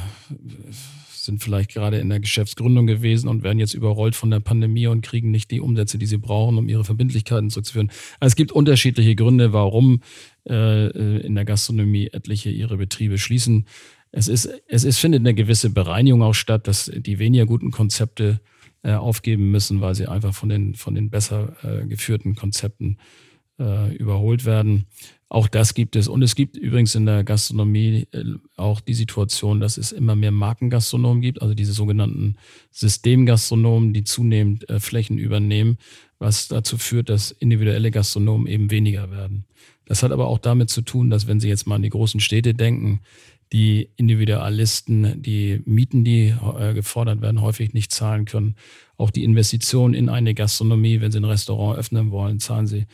[1.09, 5.03] sind vielleicht gerade in der Geschäftsgründung gewesen und werden jetzt überrollt von der Pandemie und
[5.03, 7.91] kriegen nicht die Umsätze, die sie brauchen, um ihre Verbindlichkeiten zurückzuführen.
[8.21, 10.01] Also es gibt unterschiedliche Gründe, warum
[10.49, 13.67] äh, äh in der Gastronomie etliche ihre Betriebe schließen
[14.13, 18.41] es ist, es ist, findet eine gewisse Bereinigung auch statt, dass die weniger guten Konzepte
[18.83, 22.99] äh, aufgeben müssen, weil sie einfach von den, von den besser äh, geführten Konzepten
[23.61, 24.87] äh, überholt werden.
[25.29, 26.09] Auch das gibt es.
[26.09, 28.25] Und es gibt übrigens in der Gastronomie äh,
[28.57, 32.37] auch die Situation, dass es immer mehr Markengastronomen gibt, also diese sogenannten
[32.73, 35.79] Systemgastronomen, die zunehmend äh, Flächen übernehmen,
[36.19, 39.45] was dazu führt, dass individuelle Gastronomen eben weniger werden.
[39.87, 42.21] Das hat aber auch damit zu tun, dass wenn Sie jetzt mal an die großen
[42.21, 43.01] Städte denken,
[43.53, 48.55] die Individualisten die Mieten, die äh, gefordert werden, häufig nicht zahlen können.
[48.97, 52.87] Auch die Investitionen in eine Gastronomie, wenn sie ein Restaurant öffnen wollen, zahlen sie,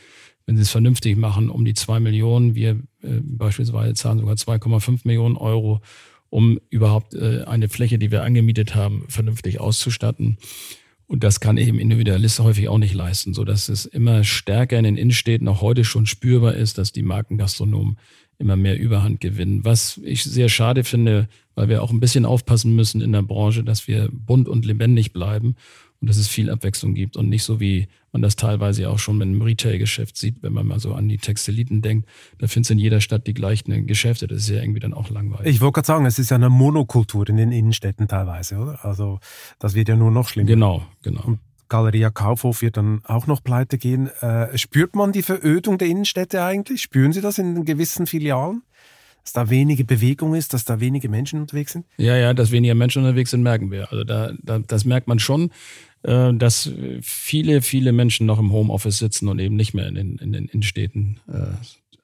[0.45, 2.55] wenn sie es vernünftig machen, um die zwei Millionen.
[2.55, 2.71] Wir
[3.03, 5.81] äh, beispielsweise zahlen sogar 2,5 Millionen Euro,
[6.29, 10.37] um überhaupt äh, eine Fläche, die wir angemietet haben, vernünftig auszustatten.
[11.05, 14.83] Und das kann eben Individualist häufig auch nicht leisten, so dass es immer stärker in
[14.83, 17.97] den Innenstädten auch heute schon spürbar ist, dass die Markengastronomen
[18.39, 19.65] immer mehr Überhand gewinnen.
[19.65, 23.63] Was ich sehr schade finde, weil wir auch ein bisschen aufpassen müssen in der Branche,
[23.63, 25.55] dass wir bunt und lebendig bleiben
[25.99, 29.17] und dass es viel Abwechslung gibt und nicht so wie man das teilweise auch schon
[29.17, 32.07] mit einem Retail-Geschäft sieht, wenn man mal so an die Textiliten denkt.
[32.37, 34.27] Da findest du in jeder Stadt die gleichen Geschäfte.
[34.27, 35.55] Das ist ja irgendwie dann auch langweilig.
[35.55, 38.85] Ich wollte gerade sagen, es ist ja eine Monokultur in den Innenstädten teilweise, oder?
[38.85, 39.19] Also
[39.59, 40.47] das wird ja nur noch schlimmer.
[40.47, 41.23] Genau, genau.
[41.23, 41.39] Und
[41.69, 44.07] Galeria Kaufhof wird dann auch noch pleite gehen.
[44.21, 46.81] Äh, spürt man die Verödung der Innenstädte eigentlich?
[46.81, 48.63] Spüren Sie das in gewissen Filialen?
[49.23, 51.85] Dass da wenige Bewegung ist, dass da wenige Menschen unterwegs sind?
[51.97, 53.91] Ja, ja, dass weniger Menschen unterwegs sind, merken wir.
[53.91, 55.51] Also da, da das merkt man schon,
[56.03, 60.17] äh, dass viele, viele Menschen noch im Homeoffice sitzen und eben nicht mehr in den,
[60.17, 61.55] in den Innenstädten äh,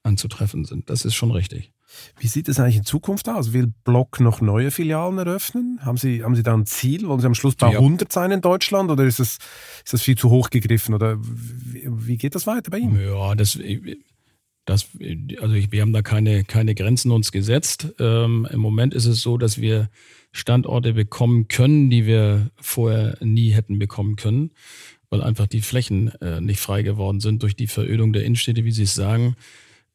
[0.04, 0.90] anzutreffen sind.
[0.90, 1.73] Das ist schon richtig.
[2.20, 3.54] Wie sieht es eigentlich in Zukunft aus?
[3.54, 5.80] Will Block noch neue Filialen eröffnen?
[5.84, 7.08] Haben Sie, haben Sie da ein Ziel?
[7.08, 7.80] Wollen Sie am Schluss bei ja.
[7.80, 9.38] 100 sein in Deutschland oder ist das,
[9.84, 10.94] ist das viel zu hoch gegriffen?
[10.94, 13.00] Oder wie, wie geht das weiter bei Ihnen?
[13.00, 13.60] Ja, das,
[14.66, 14.88] das,
[15.42, 17.94] also wir haben da keine, keine Grenzen uns gesetzt.
[18.00, 19.90] Ähm, Im Moment ist es so, dass wir
[20.32, 24.52] Standorte bekommen können, die wir vorher nie hätten bekommen können,
[25.10, 28.72] weil einfach die Flächen äh, nicht frei geworden sind durch die Verödung der Innenstädte, wie
[28.72, 29.36] Sie es sagen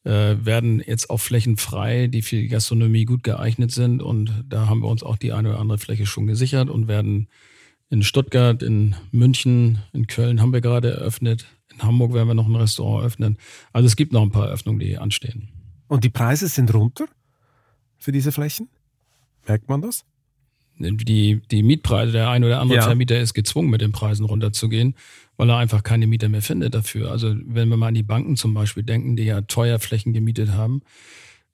[0.03, 4.01] äh, werden jetzt auch Flächen frei, die für die Gastronomie gut geeignet sind.
[4.01, 7.27] Und da haben wir uns auch die eine oder andere Fläche schon gesichert und werden
[7.89, 11.45] in Stuttgart, in München, in Köln haben wir gerade eröffnet.
[11.73, 13.37] In Hamburg werden wir noch ein Restaurant öffnen.
[13.73, 15.49] Also es gibt noch ein paar Eröffnungen, die anstehen.
[15.87, 17.05] Und die Preise sind runter
[17.97, 18.69] für diese Flächen?
[19.47, 20.05] Merkt man das?
[20.79, 22.83] Die, die Mietpreise, der ein oder andere ja.
[22.83, 24.95] Vermieter ist gezwungen, mit den Preisen runterzugehen
[25.39, 27.11] weil er einfach keine Mieter mehr findet dafür.
[27.11, 30.51] Also wenn wir mal an die Banken zum Beispiel denken, die ja teuer Flächen gemietet
[30.51, 30.81] haben,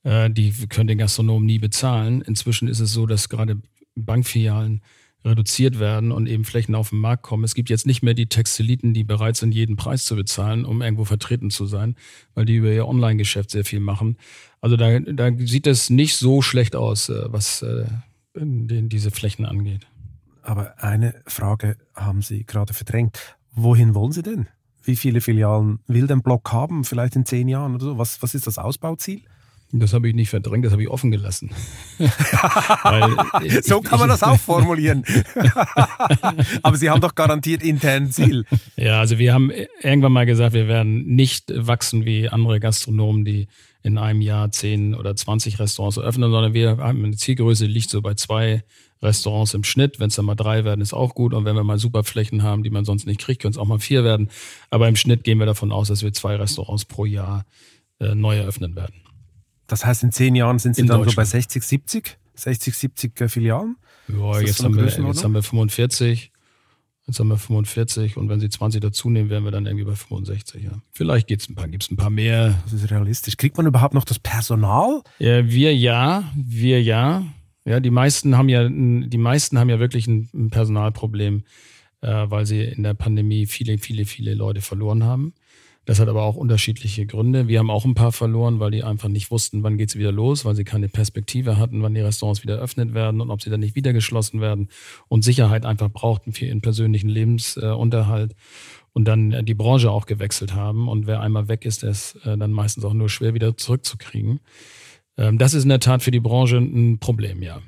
[0.01, 2.23] äh, die können den Gastronomen nie bezahlen.
[2.23, 3.61] Inzwischen ist es so, dass gerade
[3.93, 4.81] Bankfilialen
[5.23, 7.43] reduziert werden und eben Flächen auf den Markt kommen.
[7.43, 10.81] Es gibt jetzt nicht mehr die Textiliten, die bereit sind, jeden Preis zu bezahlen, um
[10.81, 11.95] irgendwo vertreten zu sein,
[12.33, 14.17] weil die über ihr Online-Geschäft sehr viel machen.
[14.61, 17.61] Also da, da sieht es nicht so schlecht aus, äh, was
[18.35, 19.87] äh, diese Flächen angeht.
[20.41, 23.37] Aber eine Frage haben Sie gerade verdrängt.
[23.53, 24.47] Wohin wollen Sie denn?
[24.83, 27.97] Wie viele Filialen will denn Block haben, vielleicht in zehn Jahren oder so?
[27.97, 29.21] Was, was ist das Ausbauziel?
[29.71, 31.49] Das habe ich nicht verdrängt, das habe ich offen gelassen.
[31.97, 35.03] Weil, so kann man das auch formulieren.
[36.61, 38.45] Aber Sie haben doch garantiert intern Ziel.
[38.77, 43.47] Ja, also wir haben irgendwann mal gesagt, wir werden nicht wachsen wie andere Gastronomen, die
[43.85, 47.91] in einem Jahr zehn oder zwanzig Restaurants eröffnen, sondern wir haben eine Zielgröße, die liegt
[47.91, 48.63] so bei zwei
[49.01, 49.99] Restaurants im Schnitt.
[49.99, 51.35] Wenn es dann mal drei werden, ist auch gut.
[51.35, 53.77] Und wenn wir mal Superflächen haben, die man sonst nicht kriegt, können es auch mal
[53.77, 54.29] vier werden.
[54.71, 57.45] Aber im Schnitt gehen wir davon aus, dass wir zwei Restaurants pro Jahr
[57.99, 58.95] äh, neu eröffnen werden.
[59.67, 62.17] Das heißt, in zehn Jahren sind Sie in dann so bei 60, 70?
[62.33, 63.77] 60, 70 äh, Filialen?
[64.07, 66.31] Ja, jetzt haben, wir, jetzt haben wir 45.
[67.07, 69.95] Jetzt haben wir 45 und wenn Sie 20 dazu nehmen, wären wir dann irgendwie bei
[69.95, 70.63] 65.
[70.63, 70.71] Ja.
[70.91, 72.55] Vielleicht gibt's ein paar, gibt's ein paar mehr.
[72.63, 73.37] Das ist realistisch.
[73.37, 75.01] Kriegt man überhaupt noch das Personal?
[75.19, 77.23] Ja, wir ja, wir ja.
[77.63, 81.43] Ja, die meisten haben ja, die meisten haben ja wirklich ein, Personalproblem,
[82.01, 85.33] äh, weil sie in der Pandemie viele, viele, viele Leute verloren haben.
[85.85, 87.47] Das hat aber auch unterschiedliche Gründe.
[87.47, 90.43] Wir haben auch ein paar verloren, weil die einfach nicht wussten, wann geht's wieder los,
[90.43, 93.59] weil sie keine Perspektive hatten, wann die Restaurants wieder öffnet werden und ob sie dann
[93.59, 94.69] nicht wieder geschlossen werden
[95.07, 98.35] und Sicherheit einfach brauchten für ihren persönlichen Lebensunterhalt
[98.93, 100.87] und dann äh, die Branche auch gewechselt haben.
[100.87, 104.39] Und wer einmal weg ist, der ist äh, dann meistens auch nur schwer wieder zurückzukriegen.
[105.17, 107.61] Ähm, das ist in der Tat für die Branche ein Problem, ja.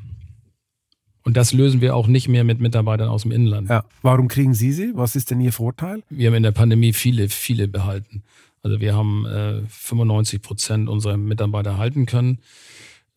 [1.28, 3.69] Und das lösen wir auch nicht mehr mit Mitarbeitern aus dem Inland.
[3.69, 3.84] Ja.
[4.01, 4.91] Warum kriegen Sie sie?
[4.93, 6.01] Was ist denn Ihr Vorteil?
[6.09, 8.23] Wir haben in der Pandemie viele, viele behalten.
[8.63, 12.39] Also wir haben äh, 95 Prozent unserer Mitarbeiter halten können.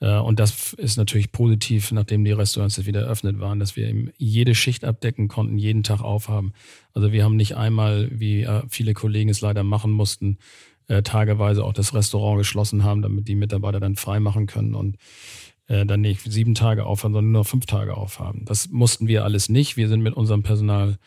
[0.01, 3.87] Äh, und das ist natürlich positiv, nachdem die Restaurants jetzt wieder eröffnet waren, dass wir
[3.87, 6.53] eben jede Schicht abdecken konnten, jeden Tag aufhaben.
[6.95, 10.39] Also wir haben nicht einmal, wie äh, viele Kollegen es leider machen mussten,
[10.89, 14.97] äh, tageweise auch das Restaurant geschlossen haben, damit die Mitarbeiter dann frei machen können und
[15.71, 18.45] äh, dann nicht sieben Tage aufhaben, sondern nur fünf Tage aufhaben.
[18.45, 19.77] Das mussten wir alles nicht.
[19.77, 20.99] Wir sind mit unserem Personal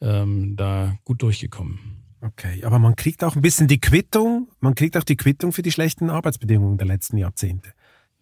[0.00, 1.78] ähm, da gut durchgekommen.
[2.22, 5.60] Okay, aber man kriegt auch ein bisschen die Quittung, man kriegt auch die Quittung für
[5.60, 7.74] die schlechten Arbeitsbedingungen der letzten Jahrzehnte.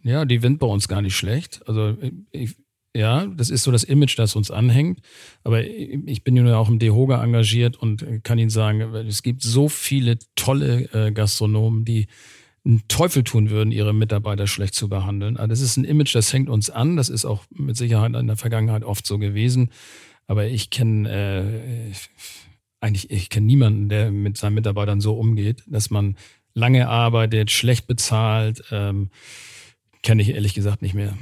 [0.02, 1.62] Ja, die sind bei uns gar nicht schlecht.
[1.68, 1.96] Also
[2.32, 2.56] ich,
[2.92, 4.98] ja, das ist so das Image, das uns anhängt.
[5.44, 9.68] Aber ich bin ja auch im DEHOGA engagiert und kann Ihnen sagen, es gibt so
[9.68, 12.08] viele tolle äh, Gastronomen, die
[12.64, 15.36] einen Teufel tun würden, ihre Mitarbeiter schlecht zu behandeln.
[15.36, 16.96] Also das ist ein Image, das hängt uns an.
[16.96, 19.70] Das ist auch mit Sicherheit in der Vergangenheit oft so gewesen.
[20.26, 21.92] Aber ich kenne äh,
[22.80, 26.16] eigentlich, ich kenne niemanden, der mit seinen Mitarbeitern so umgeht, dass man
[26.54, 28.64] lange arbeitet, schlecht bezahlt.
[28.70, 29.10] Ähm,
[30.02, 31.16] kenne ich ehrlich gesagt nicht mehr.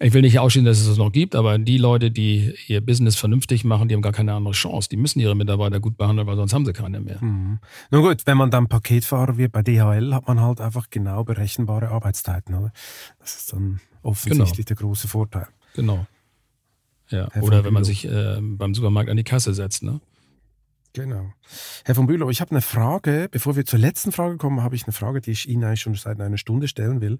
[0.00, 3.16] Ich will nicht ausschließen, dass es das noch gibt, aber die Leute, die ihr Business
[3.16, 4.88] vernünftig machen, die haben gar keine andere Chance.
[4.88, 7.22] Die müssen ihre Mitarbeiter gut behandeln, weil sonst haben sie keine mehr.
[7.22, 7.58] Mhm.
[7.90, 11.88] Nun gut, wenn man dann Paketfahrer wird bei DHL, hat man halt einfach genau berechenbare
[11.88, 12.54] Arbeitszeiten.
[12.54, 12.72] Oder?
[13.18, 14.80] Das ist dann offensichtlich genau.
[14.80, 15.48] der große Vorteil.
[15.74, 16.06] Genau.
[17.08, 17.28] Ja.
[17.40, 19.82] Oder wenn man sich äh, beim Supermarkt an die Kasse setzt.
[19.82, 20.00] Ne?
[20.92, 21.32] Genau.
[21.84, 23.28] Herr von Bülow, ich habe eine Frage.
[23.30, 25.94] Bevor wir zur letzten Frage kommen, habe ich eine Frage, die ich Ihnen eigentlich schon
[25.94, 27.18] seit einer Stunde stellen will.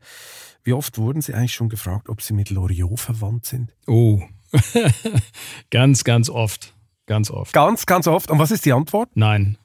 [0.64, 3.74] Wie oft wurden Sie eigentlich schon gefragt, ob Sie mit Loriot verwandt sind?
[3.86, 4.20] Oh,
[5.70, 6.74] ganz, ganz oft.
[7.06, 7.52] Ganz oft.
[7.52, 8.30] Ganz, ganz oft.
[8.30, 9.10] Und was ist die Antwort?
[9.14, 9.56] Nein.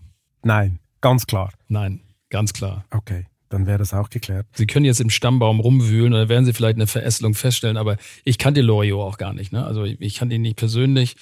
[0.43, 1.51] Nein, ganz klar.
[1.68, 2.86] Nein, ganz klar.
[2.91, 3.26] Okay.
[3.49, 4.47] Dann wäre das auch geklärt.
[4.54, 7.97] Sie können jetzt im Stammbaum rumwühlen und dann werden Sie vielleicht eine Verästelung feststellen, aber
[8.24, 9.54] ich kannte Loriot auch gar nicht.
[9.54, 9.64] Ne?
[9.64, 11.16] Also ich kannte ihn nicht persönlich.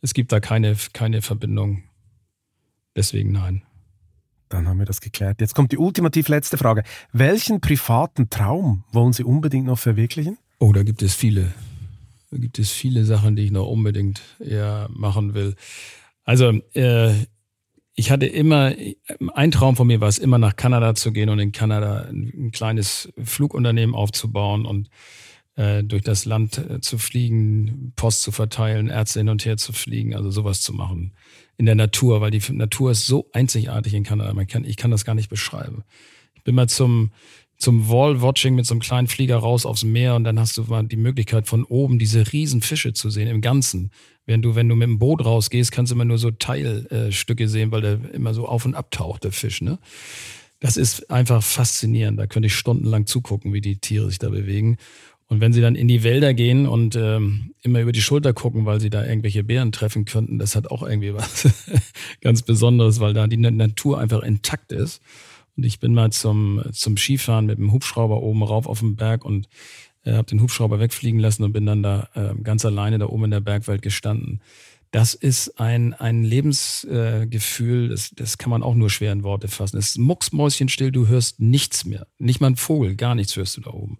[0.00, 1.82] Es gibt da keine, keine Verbindung.
[2.96, 3.62] Deswegen nein.
[4.48, 5.40] Dann haben wir das geklärt.
[5.40, 6.82] Jetzt kommt die ultimativ letzte Frage.
[7.12, 10.38] Welchen privaten Traum wollen Sie unbedingt noch verwirklichen?
[10.58, 11.52] Oh, da gibt es viele.
[12.30, 15.54] Da gibt es viele Sachen, die ich noch unbedingt ja, machen will.
[16.24, 17.12] Also, äh,
[17.98, 18.74] ich hatte immer,
[19.34, 22.32] ein Traum von mir war es, immer nach Kanada zu gehen und in Kanada ein,
[22.36, 24.90] ein kleines Flugunternehmen aufzubauen und
[25.56, 29.72] äh, durch das Land äh, zu fliegen, Post zu verteilen, Ärzte hin und her zu
[29.72, 31.12] fliegen, also sowas zu machen
[31.58, 34.32] in der Natur, weil die Natur ist so einzigartig in Kanada.
[34.34, 35.84] Man kann, ich kann das gar nicht beschreiben.
[36.34, 37.10] Ich bin mal zum,
[37.56, 40.84] zum Wall-Watching mit so einem kleinen Flieger raus aufs Meer und dann hast du mal
[40.84, 43.90] die Möglichkeit von oben diese riesen Fische zu sehen im Ganzen.
[44.26, 47.70] Während du, wenn du mit dem Boot rausgehst, kannst du immer nur so Teilstücke sehen,
[47.70, 49.78] weil der immer so auf und abtaucht, der Fisch, ne?
[50.58, 52.18] Das ist einfach faszinierend.
[52.18, 54.78] Da könnte ich stundenlang zugucken, wie die Tiere sich da bewegen.
[55.28, 58.64] Und wenn sie dann in die Wälder gehen und ähm, immer über die Schulter gucken,
[58.64, 61.48] weil sie da irgendwelche Bären treffen könnten, das hat auch irgendwie was
[62.20, 65.02] ganz Besonderes, weil da die Natur einfach intakt ist.
[65.56, 69.24] Und ich bin mal zum, zum Skifahren mit dem Hubschrauber oben rauf auf dem Berg
[69.24, 69.48] und
[70.04, 73.24] äh, habe den Hubschrauber wegfliegen lassen und bin dann da äh, ganz alleine da oben
[73.24, 74.40] in der Bergwelt gestanden.
[74.92, 79.48] Das ist ein, ein Lebensgefühl, äh, das, das kann man auch nur schwer in Worte
[79.48, 79.76] fassen.
[79.76, 82.06] Es ist mucksmäuschenstill, du hörst nichts mehr.
[82.18, 83.98] Nicht mal ein Vogel, gar nichts hörst du da oben.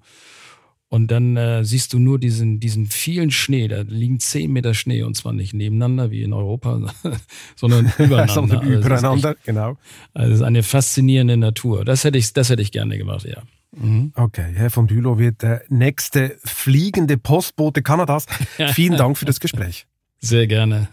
[0.89, 3.67] Und dann äh, siehst du nur diesen, diesen vielen Schnee.
[3.67, 6.93] Da liegen zehn Meter Schnee und zwar nicht nebeneinander wie in Europa,
[7.57, 8.29] sondern übereinander.
[8.33, 9.77] sondern also übereinander, echt, genau.
[10.15, 11.85] Also es ist eine faszinierende Natur.
[11.85, 13.43] Das hätte ich, das hätte ich gerne gemacht, ja.
[13.77, 14.13] Mhm.
[14.15, 18.27] Okay, Herr von Bülow wird der nächste fliegende Postbote Kanadas.
[18.73, 19.87] Vielen Dank für das Gespräch.
[20.19, 20.89] Sehr gerne.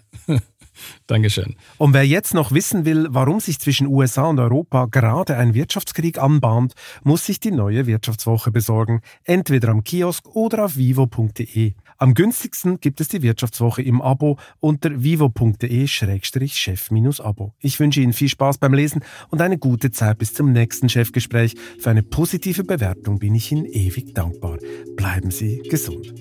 [1.07, 1.55] Dankeschön.
[1.77, 6.17] Und wer jetzt noch wissen will, warum sich zwischen USA und Europa gerade ein Wirtschaftskrieg
[6.17, 11.73] anbahnt, muss sich die neue Wirtschaftswoche besorgen, entweder am Kiosk oder auf vivo.de.
[11.97, 17.53] Am günstigsten gibt es die Wirtschaftswoche im Abo unter vivo.de-chef-abo.
[17.59, 21.55] Ich wünsche Ihnen viel Spaß beim Lesen und eine gute Zeit bis zum nächsten Chefgespräch.
[21.79, 24.57] Für eine positive Bewertung bin ich Ihnen ewig dankbar.
[24.95, 26.13] Bleiben Sie gesund.